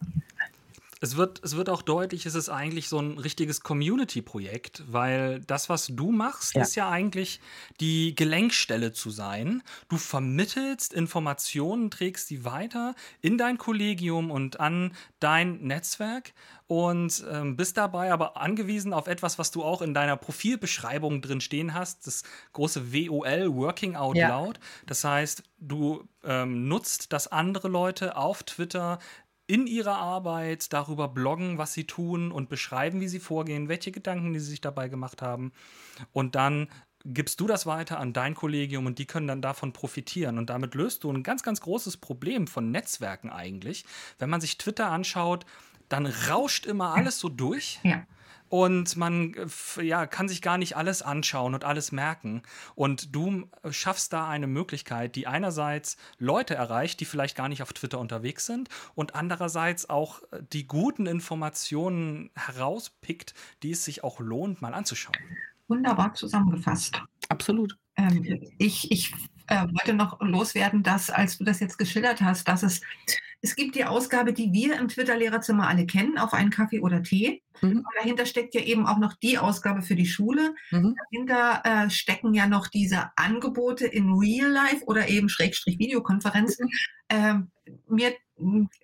Es 1.01 1.17
wird, 1.17 1.45
es 1.45 1.57
wird 1.57 1.69
auch 1.69 1.83
deutlich, 1.83 2.25
es 2.25 2.35
ist 2.35 2.49
eigentlich 2.49 2.89
so 2.89 2.99
ein 2.99 3.19
richtiges 3.19 3.61
Community-Projekt, 3.61 4.83
weil 4.87 5.41
das, 5.41 5.69
was 5.69 5.89
du 5.89 6.11
machst, 6.11 6.55
ja. 6.55 6.63
ist 6.63 6.75
ja 6.75 6.89
eigentlich 6.89 7.41
die 7.81 8.15
Gelenkstelle 8.15 8.93
zu 8.93 9.11
sein. 9.11 9.63
Du 9.91 9.99
vermittelst 9.99 10.95
Informationen, 10.95 11.91
trägst 11.91 12.31
die 12.31 12.47
weiter 12.47 12.95
in 13.21 13.37
dein 13.37 13.59
Kollegium 13.59 14.31
und 14.31 14.59
an 14.59 14.95
dein 15.21 15.59
Netzwerk 15.59 16.33
und 16.67 17.25
ähm, 17.31 17.57
bist 17.57 17.77
dabei 17.77 18.11
aber 18.11 18.39
angewiesen 18.39 18.93
auf 18.93 19.07
etwas, 19.07 19.39
was 19.39 19.51
du 19.51 19.63
auch 19.63 19.83
in 19.83 19.95
deiner 19.95 20.17
Profilbeschreibung 20.17 21.21
drin 21.21 21.41
stehen 21.41 21.75
hast, 21.75 22.07
das 22.07 22.25
große 22.55 22.93
WOL, 22.93 23.55
Working 23.55 23.97
Out 23.97 24.17
ja. 24.17 24.29
Loud. 24.29 24.59
Das 24.87 25.05
heißt, 25.05 25.43
du 25.59 26.09
ähm, 26.25 26.67
nutzt, 26.69 27.13
dass 27.13 27.29
andere 27.29 27.69
Leute 27.69 28.17
auf 28.17 28.43
Twitter 28.43 28.99
in 29.47 29.67
ihrer 29.67 29.97
Arbeit 29.97 30.73
darüber 30.73 31.09
bloggen, 31.09 31.59
was 31.59 31.73
sie 31.73 31.85
tun 31.85 32.33
und 32.33 32.49
beschreiben, 32.49 33.01
wie 33.01 33.09
sie 33.09 33.21
vorgehen, 33.21 33.69
welche 33.69 33.93
Gedanken 33.93 34.33
die 34.33 34.41
sie 34.41 34.51
sich 34.51 34.61
dabei 34.61 34.89
gemacht 34.89 35.23
haben. 35.23 35.53
Und 36.13 36.35
dann 36.35 36.69
gibst 37.05 37.41
du 37.41 37.47
das 37.47 37.67
weiter 37.67 38.01
an 38.01 38.13
dein 38.13 38.35
Kollegium 38.35 38.87
und 38.87 38.99
die 38.99 39.07
können 39.07 39.29
dann 39.29 39.43
davon 39.43 39.73
profitieren. 39.73 40.39
Und 40.39 40.51
damit 40.51 40.75
löst 40.75 41.05
du 41.05 41.13
ein 41.13 41.23
ganz, 41.23 41.43
ganz 41.43 41.61
großes 41.61 41.99
Problem 41.99 42.49
von 42.49 42.73
Netzwerken 42.73 43.31
eigentlich. 43.31 43.85
Wenn 44.19 44.31
man 44.31 44.41
sich 44.41 44.59
Twitter 44.59 44.91
anschaut, 44.91 45.47
dann 45.89 46.07
rauscht 46.07 46.67
immer 46.67 46.95
alles 46.95 47.21
so 47.21 47.29
durch. 47.29 47.79
Ja 47.85 48.05
und 48.49 48.97
man 48.97 49.35
äh, 49.35 49.83
ja, 49.83 50.07
kann 50.07 50.29
sich 50.29 50.43
gar 50.43 50.59
nicht 50.59 50.77
alles 50.77 51.03
anschauen 51.03 51.55
und 51.55 51.65
alles 51.65 51.93
merken. 51.93 52.43
Und 52.75 53.15
du 53.15 53.49
äh, 53.63 53.73
schaffst 53.73 54.13
da 54.13 54.29
eine 54.29 54.47
Möglichkeit, 54.47 55.17
die 55.17 55.27
einerseits 55.27 55.97
Leute 56.19 56.55
erreicht, 56.55 57.01
die 57.01 57.05
vielleicht 57.05 57.37
gar 57.37 57.49
nicht 57.49 57.63
auf 57.63 57.73
Twitter 57.73 57.99
unterwegs 57.99 58.47
sind 58.47 58.69
und 58.95 59.15
andererseits 59.15 59.89
auch 59.91 60.23
äh, 60.31 60.43
die 60.53 60.67
guten 60.67 61.07
Informationen 61.07 62.31
herauspickt, 62.35 63.35
die 63.63 63.73
es 63.73 63.85
sich 63.85 64.05
auch 64.05 64.21
lohnt, 64.21 64.63
mal 64.63 64.75
anzuschauen. 64.75 65.17
Wunderbar 65.69 66.15
zusammengefasst. 66.15 67.01
Absolut. 67.29 67.77
Ähm, 67.97 68.41
ich 68.59 68.91
ich 68.91 69.13
äh, 69.49 69.63
wollte 69.63 69.95
noch 69.95 70.21
loswerden, 70.21 70.83
dass, 70.83 71.11
als 71.11 71.39
du 71.39 71.45
das 71.45 71.61
jetzt 71.61 71.79
geschildert 71.79 72.21
hast, 72.21 72.49
dass 72.49 72.63
es, 72.63 72.81
es 73.43 73.57
gibt 73.57 73.75
die 73.75 73.85
Ausgabe, 73.85 74.33
die 74.33 74.53
wir 74.53 74.79
im 74.79 74.89
Twitter-Lehrerzimmer 74.89 75.69
alle 75.69 75.87
kennen, 75.87 76.19
auf 76.19 76.33
einen 76.33 76.51
Kaffee 76.51 76.81
oder 76.81 77.03
Tee. 77.03 77.43
Mhm. 77.61 77.79
Und 77.79 77.95
dahinter 77.97 78.27
steckt 78.27 78.55
ja 78.55 78.61
eben 78.61 78.87
auch 78.87 78.99
noch 78.99 79.15
die 79.15 79.39
Ausgabe 79.39 79.83
für 79.83 79.95
die 79.95 80.07
Schule. 80.07 80.55
Mhm. 80.71 80.95
Dahinter 81.11 81.63
äh, 81.65 81.91
stecken 81.91 82.35
ja 82.35 82.47
noch 82.47 82.69
diese 82.69 83.11
Angebote 83.17 83.87
in 83.87 84.13
Real 84.13 84.51
Life 84.51 84.85
oder 84.87 85.09
eben 85.09 85.29
Schrägstrich 85.29 85.79
Videokonferenzen. 85.79 86.67
Mhm. 86.67 86.73
Ähm, 87.09 87.51
mir 87.89 88.15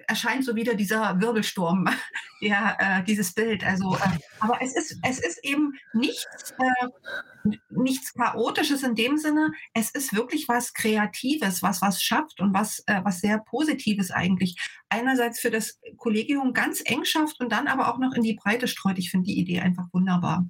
erscheint 0.06 0.44
so 0.44 0.56
wieder 0.56 0.74
dieser 0.74 1.20
Wirbelsturm, 1.20 1.86
der, 2.42 2.76
äh, 2.78 3.04
dieses 3.04 3.34
Bild. 3.34 3.62
Also, 3.64 3.94
äh, 3.96 4.18
aber 4.40 4.58
es 4.62 4.74
ist, 4.74 4.98
es 5.02 5.18
ist 5.18 5.44
eben 5.44 5.74
nichts, 5.92 6.52
äh, 6.52 7.50
nichts 7.68 8.14
Chaotisches 8.14 8.82
in 8.82 8.94
dem 8.94 9.18
Sinne. 9.18 9.52
Es 9.74 9.90
ist 9.90 10.14
wirklich 10.14 10.48
was 10.48 10.72
Kreatives, 10.72 11.62
was 11.62 11.82
was 11.82 12.02
schafft 12.02 12.40
und 12.40 12.54
was, 12.54 12.82
äh, 12.86 13.00
was 13.04 13.20
sehr 13.20 13.38
Positives 13.38 14.10
eigentlich. 14.10 14.56
Einerseits 14.88 15.40
für 15.40 15.50
das 15.50 15.78
Kollegium 15.98 16.54
ganz 16.54 16.82
eng 16.84 17.04
schafft 17.04 17.38
und 17.40 17.52
dann 17.52 17.68
aber 17.68 17.92
auch 17.92 17.98
noch 17.98 18.14
in 18.14 18.22
die 18.22 18.34
Breite 18.34 18.68
streut. 18.68 18.98
Ich 18.98 19.10
finde 19.10 19.26
die 19.26 19.38
Idee 19.38 19.60
einfach 19.60 19.86
wunderbar. 19.92 20.46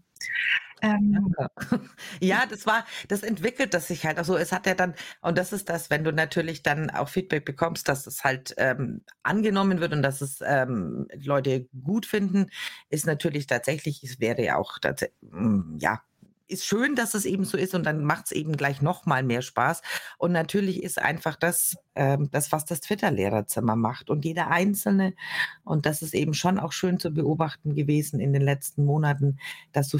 Ähm, 0.82 1.34
ja, 2.20 2.44
das 2.48 2.66
war, 2.66 2.84
das 3.08 3.22
entwickelt 3.22 3.72
das 3.72 3.86
sich 3.88 4.04
halt. 4.04 4.18
Also 4.18 4.36
es 4.36 4.52
hat 4.52 4.66
ja 4.66 4.74
dann, 4.74 4.94
und 5.20 5.38
das 5.38 5.52
ist 5.52 5.68
das, 5.68 5.90
wenn 5.90 6.04
du 6.04 6.12
natürlich 6.12 6.62
dann 6.62 6.90
auch 6.90 7.08
Feedback 7.08 7.44
bekommst, 7.44 7.88
dass 7.88 8.06
es 8.06 8.24
halt 8.24 8.54
ähm, 8.58 9.02
angenommen 9.22 9.80
wird 9.80 9.92
und 9.92 10.02
dass 10.02 10.20
es 10.20 10.40
ähm, 10.44 11.06
Leute 11.14 11.68
gut 11.84 12.04
finden, 12.04 12.50
ist 12.90 13.06
natürlich 13.06 13.46
tatsächlich, 13.46 14.02
es 14.02 14.18
wäre 14.20 14.42
ja 14.42 14.56
auch, 14.56 14.78
mm, 15.20 15.78
ja, 15.78 16.02
ist 16.48 16.66
schön, 16.66 16.94
dass 16.96 17.14
es 17.14 17.24
eben 17.24 17.44
so 17.44 17.56
ist 17.56 17.74
und 17.74 17.86
dann 17.86 18.04
macht 18.04 18.26
es 18.26 18.32
eben 18.32 18.56
gleich 18.56 18.82
noch 18.82 19.06
mal 19.06 19.22
mehr 19.22 19.42
Spaß. 19.42 19.80
Und 20.18 20.32
natürlich 20.32 20.82
ist 20.82 21.00
einfach 21.00 21.36
das, 21.36 21.76
ähm, 21.94 22.28
das 22.30 22.52
was 22.52 22.64
das 22.66 22.80
Twitter-Lehrerzimmer 22.80 23.76
macht 23.76 24.10
und 24.10 24.24
jeder 24.24 24.48
Einzelne. 24.48 25.14
Und 25.64 25.86
das 25.86 26.02
ist 26.02 26.14
eben 26.14 26.34
schon 26.34 26.58
auch 26.58 26.72
schön 26.72 26.98
zu 26.98 27.10
beobachten 27.12 27.74
gewesen 27.74 28.20
in 28.20 28.32
den 28.32 28.42
letzten 28.42 28.84
Monaten, 28.84 29.38
dass 29.72 29.88
so 29.88 29.98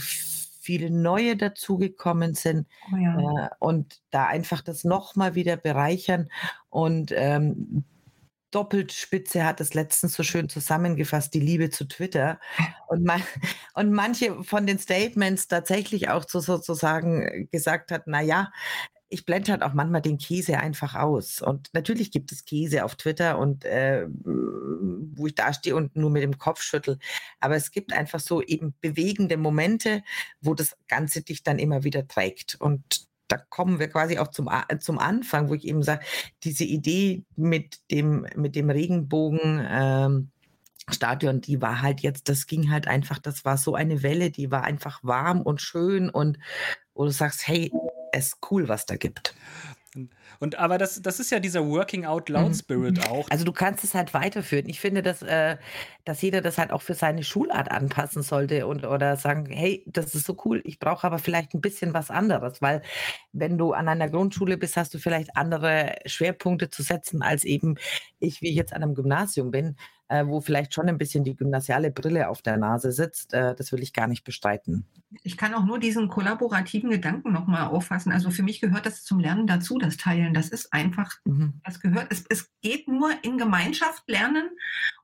viele 0.62 0.90
neue 0.90 1.36
dazugekommen 1.36 2.34
sind 2.34 2.68
oh 2.92 2.96
ja. 2.96 3.46
äh, 3.46 3.48
und 3.58 4.00
da 4.10 4.26
einfach 4.26 4.62
das 4.62 4.84
nochmal 4.84 5.34
wieder 5.34 5.56
bereichern. 5.56 6.28
Und 6.70 7.12
ähm, 7.14 7.84
Doppelspitze 8.52 9.44
hat 9.44 9.60
es 9.60 9.74
letztens 9.74 10.14
so 10.14 10.22
schön 10.22 10.48
zusammengefasst, 10.48 11.34
die 11.34 11.40
Liebe 11.40 11.70
zu 11.70 11.86
Twitter. 11.86 12.38
Und, 12.88 13.04
man, 13.04 13.22
und 13.72 13.90
manche 13.90 14.44
von 14.44 14.66
den 14.66 14.78
Statements 14.78 15.48
tatsächlich 15.48 16.10
auch 16.10 16.28
so, 16.28 16.40
sozusagen 16.40 17.48
gesagt 17.50 17.90
hat, 17.90 18.02
na 18.04 18.20
ja, 18.20 18.52
ich 19.12 19.26
blende 19.26 19.52
halt 19.52 19.62
auch 19.62 19.74
manchmal 19.74 20.00
den 20.00 20.16
Käse 20.16 20.58
einfach 20.58 20.94
aus. 20.94 21.42
Und 21.42 21.68
natürlich 21.74 22.10
gibt 22.10 22.32
es 22.32 22.46
Käse 22.46 22.84
auf 22.84 22.96
Twitter 22.96 23.38
und 23.38 23.64
äh, 23.64 24.06
wo 24.08 25.26
ich 25.26 25.34
da 25.34 25.52
stehe 25.52 25.76
und 25.76 25.94
nur 25.94 26.10
mit 26.10 26.22
dem 26.22 26.38
Kopf 26.38 26.62
schüttel. 26.62 26.98
Aber 27.38 27.54
es 27.54 27.70
gibt 27.70 27.92
einfach 27.92 28.20
so 28.20 28.40
eben 28.42 28.74
bewegende 28.80 29.36
Momente, 29.36 30.02
wo 30.40 30.54
das 30.54 30.76
Ganze 30.88 31.22
dich 31.22 31.42
dann 31.42 31.58
immer 31.58 31.84
wieder 31.84 32.08
trägt. 32.08 32.56
Und 32.58 33.06
da 33.28 33.36
kommen 33.36 33.78
wir 33.78 33.88
quasi 33.88 34.18
auch 34.18 34.28
zum, 34.28 34.48
zum 34.80 34.98
Anfang, 34.98 35.50
wo 35.50 35.54
ich 35.54 35.66
eben 35.66 35.82
sage, 35.82 36.04
diese 36.42 36.64
Idee 36.64 37.24
mit 37.36 37.80
dem, 37.90 38.26
mit 38.34 38.56
dem 38.56 38.70
Regenbogen. 38.70 39.66
Ähm, 39.68 40.30
Stadion, 40.88 41.40
die 41.40 41.62
war 41.62 41.80
halt 41.80 42.00
jetzt, 42.00 42.28
das 42.28 42.46
ging 42.46 42.70
halt 42.70 42.88
einfach, 42.88 43.18
das 43.18 43.44
war 43.44 43.56
so 43.56 43.74
eine 43.74 44.02
Welle, 44.02 44.30
die 44.30 44.50
war 44.50 44.64
einfach 44.64 44.98
warm 45.04 45.42
und 45.42 45.60
schön 45.60 46.10
und 46.10 46.38
wo 46.94 47.04
du 47.04 47.10
sagst, 47.10 47.46
hey, 47.46 47.70
es 48.12 48.28
ist 48.28 48.38
cool, 48.50 48.68
was 48.68 48.86
da 48.86 48.96
gibt. 48.96 49.34
Und 50.40 50.58
aber 50.58 50.78
das, 50.78 51.02
das 51.02 51.20
ist 51.20 51.30
ja 51.30 51.38
dieser 51.38 51.66
Working 51.66 52.06
Out 52.06 52.30
Loud 52.30 52.48
mhm. 52.48 52.54
Spirit 52.54 52.96
mhm. 52.96 53.12
auch. 53.12 53.28
Also 53.30 53.44
du 53.44 53.52
kannst 53.52 53.84
es 53.84 53.94
halt 53.94 54.14
weiterführen. 54.14 54.66
Ich 54.66 54.80
finde, 54.80 55.02
dass, 55.02 55.20
äh, 55.20 55.58
dass 56.06 56.22
jeder 56.22 56.40
das 56.40 56.56
halt 56.56 56.70
auch 56.70 56.80
für 56.80 56.94
seine 56.94 57.22
Schulart 57.22 57.70
anpassen 57.70 58.22
sollte 58.22 58.66
und 58.66 58.86
oder 58.86 59.16
sagen, 59.16 59.46
hey, 59.50 59.84
das 59.86 60.14
ist 60.14 60.24
so 60.24 60.36
cool, 60.46 60.62
ich 60.64 60.78
brauche 60.78 61.06
aber 61.06 61.18
vielleicht 61.18 61.52
ein 61.52 61.60
bisschen 61.60 61.92
was 61.92 62.10
anderes, 62.10 62.62
weil 62.62 62.80
wenn 63.32 63.58
du 63.58 63.72
an 63.72 63.86
einer 63.86 64.08
Grundschule 64.08 64.56
bist, 64.56 64.78
hast 64.78 64.94
du 64.94 64.98
vielleicht 64.98 65.36
andere 65.36 65.96
Schwerpunkte 66.06 66.70
zu 66.70 66.82
setzen 66.82 67.22
als 67.22 67.44
eben 67.44 67.76
ich, 68.18 68.40
wie 68.40 68.48
ich 68.48 68.56
jetzt 68.56 68.72
an 68.72 68.82
einem 68.82 68.94
Gymnasium 68.94 69.50
bin 69.50 69.76
äh, 70.12 70.26
wo 70.26 70.42
vielleicht 70.42 70.74
schon 70.74 70.88
ein 70.88 70.98
bisschen 70.98 71.24
die 71.24 71.34
gymnasiale 71.34 71.90
Brille 71.90 72.28
auf 72.28 72.42
der 72.42 72.58
Nase 72.58 72.92
sitzt. 72.92 73.32
Äh, 73.32 73.54
das 73.54 73.72
will 73.72 73.82
ich 73.82 73.94
gar 73.94 74.06
nicht 74.06 74.24
bestreiten. 74.24 74.86
Ich 75.22 75.38
kann 75.38 75.54
auch 75.54 75.64
nur 75.64 75.78
diesen 75.78 76.08
kollaborativen 76.08 76.90
Gedanken 76.90 77.32
nochmal 77.32 77.68
auffassen. 77.68 78.12
Also 78.12 78.30
für 78.30 78.42
mich 78.42 78.60
gehört 78.60 78.84
das 78.84 79.04
zum 79.04 79.20
Lernen 79.20 79.46
dazu, 79.46 79.78
das 79.78 79.96
Teilen. 79.96 80.34
Das 80.34 80.50
ist 80.50 80.72
einfach, 80.72 81.14
mhm. 81.24 81.54
das 81.64 81.80
gehört, 81.80 82.08
es, 82.10 82.24
es 82.28 82.50
geht 82.60 82.88
nur 82.88 83.10
in 83.22 83.38
Gemeinschaft 83.38 84.02
lernen. 84.06 84.50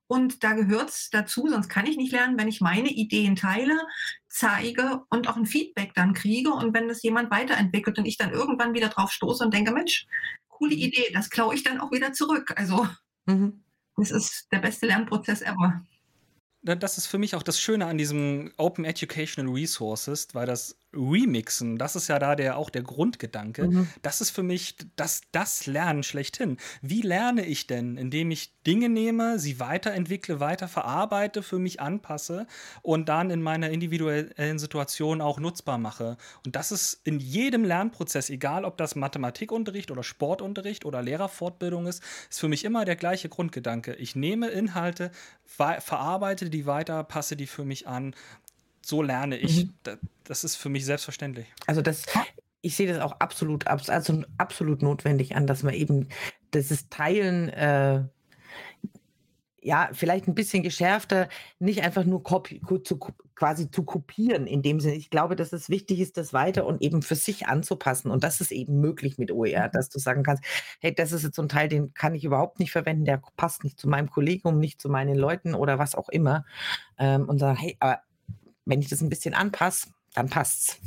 Und 0.06 0.44
da 0.44 0.52
gehört 0.52 0.90
es 0.90 1.10
dazu, 1.10 1.48
sonst 1.48 1.68
kann 1.68 1.86
ich 1.86 1.96
nicht 1.96 2.12
lernen, 2.12 2.38
wenn 2.38 2.48
ich 2.48 2.60
meine 2.60 2.88
Ideen 2.88 3.36
teile, 3.36 3.78
zeige 4.26 5.02
und 5.10 5.28
auch 5.28 5.36
ein 5.36 5.46
Feedback 5.46 5.94
dann 5.94 6.12
kriege. 6.12 6.50
Und 6.50 6.74
wenn 6.74 6.88
das 6.88 7.02
jemand 7.02 7.30
weiterentwickelt 7.30 7.98
und 7.98 8.06
ich 8.06 8.18
dann 8.18 8.32
irgendwann 8.32 8.74
wieder 8.74 8.88
drauf 8.88 9.10
stoße 9.10 9.44
und 9.44 9.54
denke, 9.54 9.72
Mensch, 9.72 10.06
coole 10.48 10.74
mhm. 10.74 10.82
Idee, 10.82 11.10
das 11.14 11.30
klaue 11.30 11.54
ich 11.54 11.62
dann 11.62 11.80
auch 11.80 11.92
wieder 11.92 12.12
zurück. 12.12 12.52
Also 12.56 12.86
mhm. 13.26 13.62
Es 14.00 14.10
ist 14.10 14.48
der 14.52 14.58
beste 14.58 14.86
Lernprozess 14.86 15.42
ever. 15.42 15.82
Das 16.62 16.98
ist 16.98 17.06
für 17.06 17.18
mich 17.18 17.34
auch 17.34 17.42
das 17.42 17.60
Schöne 17.60 17.86
an 17.86 17.98
diesem 17.98 18.52
Open 18.56 18.84
Educational 18.84 19.52
Resources, 19.52 20.28
weil 20.32 20.46
das 20.46 20.76
Remixen, 20.94 21.76
das 21.76 21.96
ist 21.96 22.08
ja 22.08 22.18
da 22.18 22.34
der, 22.34 22.56
auch 22.56 22.70
der 22.70 22.82
Grundgedanke. 22.82 23.68
Mhm. 23.68 23.88
Das 24.00 24.20
ist 24.20 24.30
für 24.30 24.42
mich 24.42 24.76
das, 24.96 25.20
das 25.32 25.66
Lernen 25.66 26.02
schlechthin. 26.02 26.56
Wie 26.80 27.02
lerne 27.02 27.44
ich 27.44 27.66
denn? 27.66 27.98
Indem 27.98 28.30
ich 28.30 28.54
Dinge 28.62 28.88
nehme, 28.88 29.38
sie 29.38 29.60
weiterentwickle, 29.60 30.40
weiter 30.40 30.66
verarbeite, 30.66 31.42
für 31.42 31.58
mich 31.58 31.80
anpasse 31.80 32.46
und 32.82 33.08
dann 33.08 33.30
in 33.30 33.42
meiner 33.42 33.70
individuellen 33.70 34.58
Situation 34.58 35.20
auch 35.20 35.38
nutzbar 35.38 35.76
mache. 35.76 36.16
Und 36.46 36.56
das 36.56 36.72
ist 36.72 37.00
in 37.04 37.20
jedem 37.20 37.64
Lernprozess, 37.64 38.30
egal 38.30 38.64
ob 38.64 38.78
das 38.78 38.94
Mathematikunterricht 38.94 39.90
oder 39.90 40.02
Sportunterricht 40.02 40.86
oder 40.86 41.02
Lehrerfortbildung 41.02 41.86
ist, 41.86 42.02
ist 42.30 42.40
für 42.40 42.48
mich 42.48 42.64
immer 42.64 42.86
der 42.86 42.96
gleiche 42.96 43.28
Grundgedanke. 43.28 43.94
Ich 43.94 44.16
nehme 44.16 44.48
Inhalte, 44.48 45.10
verarbeite 45.44 46.48
die 46.48 46.66
weiter, 46.66 47.04
passe 47.04 47.36
die 47.36 47.46
für 47.46 47.64
mich 47.64 47.86
an 47.86 48.14
so 48.88 49.02
lerne 49.02 49.36
ich. 49.36 49.66
Mhm. 49.66 49.98
Das 50.24 50.44
ist 50.44 50.56
für 50.56 50.68
mich 50.68 50.84
selbstverständlich. 50.84 51.46
Also 51.66 51.82
das, 51.82 52.04
ich 52.60 52.76
sehe 52.76 52.92
das 52.92 53.00
auch 53.00 53.12
absolut, 53.20 53.66
also 53.66 54.22
absolut 54.38 54.82
notwendig 54.82 55.36
an, 55.36 55.46
dass 55.46 55.62
man 55.62 55.74
eben 55.74 56.08
dieses 56.54 56.88
Teilen, 56.88 57.50
äh, 57.50 58.04
ja, 59.60 59.90
vielleicht 59.92 60.28
ein 60.28 60.34
bisschen 60.34 60.62
geschärfter, 60.62 61.28
nicht 61.58 61.82
einfach 61.82 62.04
nur 62.04 62.22
zu, 62.84 62.98
quasi 63.34 63.70
zu 63.70 63.82
kopieren 63.82 64.46
in 64.46 64.62
dem 64.62 64.80
Sinne. 64.80 64.94
Ich 64.94 65.10
glaube, 65.10 65.36
dass 65.36 65.52
es 65.52 65.68
wichtig 65.68 66.00
ist, 66.00 66.16
das 66.16 66.32
weiter 66.32 66.64
und 66.64 66.80
eben 66.80 67.02
für 67.02 67.16
sich 67.16 67.46
anzupassen. 67.46 68.10
Und 68.10 68.24
das 68.24 68.40
ist 68.40 68.52
eben 68.52 68.80
möglich 68.80 69.18
mit 69.18 69.30
OER, 69.30 69.66
mhm. 69.66 69.72
dass 69.72 69.90
du 69.90 69.98
sagen 69.98 70.22
kannst, 70.22 70.42
hey, 70.80 70.94
das 70.94 71.12
ist 71.12 71.24
jetzt 71.24 71.36
so 71.36 71.42
ein 71.42 71.48
Teil, 71.48 71.68
den 71.68 71.92
kann 71.92 72.14
ich 72.14 72.24
überhaupt 72.24 72.58
nicht 72.58 72.72
verwenden, 72.72 73.04
der 73.04 73.20
passt 73.36 73.64
nicht 73.64 73.78
zu 73.78 73.88
meinem 73.88 74.08
Kollegium, 74.08 74.58
nicht 74.58 74.80
zu 74.80 74.88
meinen 74.88 75.16
Leuten 75.16 75.54
oder 75.54 75.78
was 75.78 75.94
auch 75.94 76.08
immer. 76.08 76.46
Ähm, 76.96 77.28
und 77.28 77.38
sagen, 77.38 77.58
hey, 77.58 77.76
aber 77.80 78.00
wenn 78.68 78.80
ich 78.80 78.88
das 78.88 79.00
ein 79.00 79.08
bisschen 79.08 79.34
anpasse, 79.34 79.88
dann 80.14 80.28
passt's. 80.28 80.78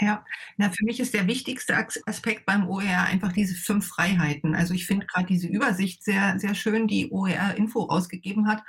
Ja, 0.00 0.24
na, 0.58 0.70
für 0.70 0.84
mich 0.84 1.00
ist 1.00 1.14
der 1.14 1.26
wichtigste 1.26 1.74
Aspekt 2.06 2.44
beim 2.44 2.68
OER 2.68 3.04
einfach 3.04 3.32
diese 3.32 3.54
fünf 3.54 3.86
Freiheiten. 3.86 4.54
Also 4.54 4.74
ich 4.74 4.86
finde 4.86 5.06
gerade 5.06 5.26
diese 5.26 5.48
Übersicht 5.48 6.04
sehr, 6.04 6.38
sehr 6.38 6.54
schön, 6.54 6.86
die 6.86 7.10
OER 7.10 7.54
Info 7.56 7.80
rausgegeben 7.82 8.46
hat. 8.46 8.62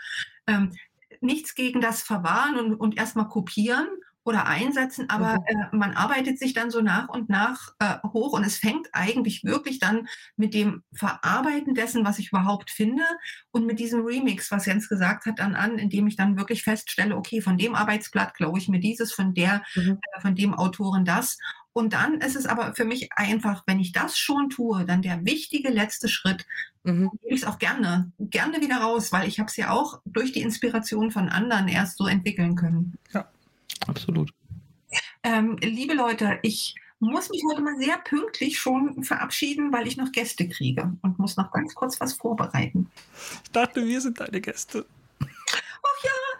Ähm, 0.47 0.71
nichts 1.19 1.53
gegen 1.53 1.81
das 1.81 2.01
Verwahren 2.01 2.57
und, 2.57 2.75
und 2.75 2.97
erstmal 2.97 3.27
kopieren 3.27 3.87
oder 4.27 4.45
einsetzen, 4.45 5.09
aber 5.09 5.35
mhm. 5.35 5.45
äh, 5.45 5.75
man 5.75 5.93
arbeitet 5.93 6.37
sich 6.37 6.53
dann 6.53 6.69
so 6.69 6.81
nach 6.81 7.07
und 7.07 7.29
nach 7.29 7.73
äh, 7.79 7.95
hoch 8.03 8.33
und 8.33 8.43
es 8.43 8.57
fängt 8.57 8.89
eigentlich 8.91 9.45
wirklich 9.45 9.79
dann 9.79 10.09
mit 10.35 10.53
dem 10.53 10.83
Verarbeiten 10.93 11.75
dessen, 11.75 12.03
was 12.03 12.19
ich 12.19 12.27
überhaupt 12.27 12.69
finde 12.69 13.03
und 13.51 13.65
mit 13.65 13.79
diesem 13.79 14.05
Remix, 14.05 14.51
was 14.51 14.65
Jens 14.65 14.89
gesagt 14.89 15.25
hat, 15.25 15.39
dann 15.39 15.55
an, 15.55 15.79
indem 15.79 16.07
ich 16.07 16.17
dann 16.17 16.37
wirklich 16.37 16.63
feststelle, 16.63 17.15
okay, 17.15 17.39
von 17.39 17.57
dem 17.57 17.73
Arbeitsblatt 17.73 18.33
glaube 18.33 18.59
ich 18.59 18.67
mir 18.67 18.81
dieses, 18.81 19.13
von 19.13 19.33
der, 19.33 19.63
mhm. 19.75 19.99
äh, 20.11 20.21
von 20.21 20.35
dem 20.35 20.53
Autoren 20.53 21.05
das. 21.05 21.37
Und 21.71 21.93
dann 21.93 22.19
ist 22.21 22.35
es 22.35 22.47
aber 22.47 22.73
für 22.75 22.85
mich 22.85 23.13
einfach, 23.13 23.63
wenn 23.65 23.79
ich 23.79 23.93
das 23.93 24.17
schon 24.17 24.49
tue, 24.49 24.83
dann 24.83 25.03
der 25.03 25.23
wichtige 25.25 25.69
letzte 25.69 26.09
Schritt, 26.09 26.45
mhm. 26.83 27.11
gebe 27.21 27.35
ich 27.35 27.43
es 27.43 27.47
auch 27.47 27.59
gerne, 27.59 28.11
gerne 28.19 28.59
wieder 28.59 28.77
raus, 28.77 29.13
weil 29.13 29.27
ich 29.27 29.39
habe 29.39 29.47
es 29.47 29.55
ja 29.55 29.69
auch 29.69 30.01
durch 30.03 30.33
die 30.33 30.41
Inspiration 30.41 31.11
von 31.11 31.29
anderen 31.29 31.69
erst 31.69 31.97
so 31.97 32.07
entwickeln 32.07 32.55
können. 32.55 32.97
Ja. 33.13 33.29
Absolut. 33.87 34.31
Ähm, 35.23 35.57
liebe 35.61 35.93
Leute, 35.93 36.39
ich 36.43 36.75
muss 36.99 37.29
mich 37.29 37.43
heute 37.49 37.61
mal 37.61 37.77
sehr 37.77 37.97
pünktlich 37.99 38.59
schon 38.59 39.03
verabschieden, 39.03 39.71
weil 39.71 39.87
ich 39.87 39.97
noch 39.97 40.11
Gäste 40.11 40.47
kriege 40.47 40.93
und 41.01 41.19
muss 41.19 41.37
noch 41.37 41.51
ganz 41.51 41.75
kurz 41.75 41.99
was 41.99 42.13
vorbereiten. 42.13 42.89
Ich 43.43 43.51
dachte, 43.51 43.85
wir 43.85 44.01
sind 44.01 44.19
deine 44.19 44.41
Gäste. 44.41 44.85
Ach 45.21 46.03
ja, 46.03 46.37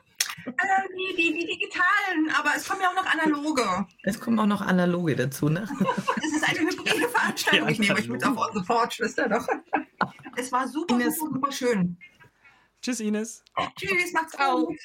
äh, 0.48 0.54
die, 0.90 1.16
die, 1.16 1.34
die, 1.34 1.46
digitalen, 1.46 2.30
aber 2.38 2.52
es 2.56 2.68
kommen 2.68 2.82
ja 2.82 2.90
auch 2.90 2.96
noch 2.96 3.06
analoge. 3.06 3.86
Es 4.04 4.20
kommen 4.20 4.40
auch 4.40 4.46
noch 4.46 4.62
analoge 4.62 5.16
dazu, 5.16 5.50
ne? 5.50 5.68
Es 6.18 6.34
ist 6.34 6.50
eine 6.50 6.60
hybride 6.60 7.10
Veranstaltung. 7.10 7.68
Ja, 7.68 7.72
ich 7.72 7.80
nehme 7.80 7.96
euch 7.96 8.08
mit 8.08 8.26
auf 8.26 8.38
unsere 8.38 8.66
Fortschwester 8.66 9.30
doch. 9.30 9.48
Es 10.36 10.52
war 10.52 10.68
super, 10.68 10.96
Ines. 10.96 11.18
super, 11.18 11.34
super 11.34 11.52
schön. 11.52 11.98
Tschüss, 12.82 13.00
Ines. 13.00 13.44
Tschüss, 13.76 14.14
macht's 14.14 14.38
gut. 14.38 14.80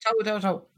Ciao, 0.00 0.14
ciao, 0.22 0.40
ciao. 0.40 0.70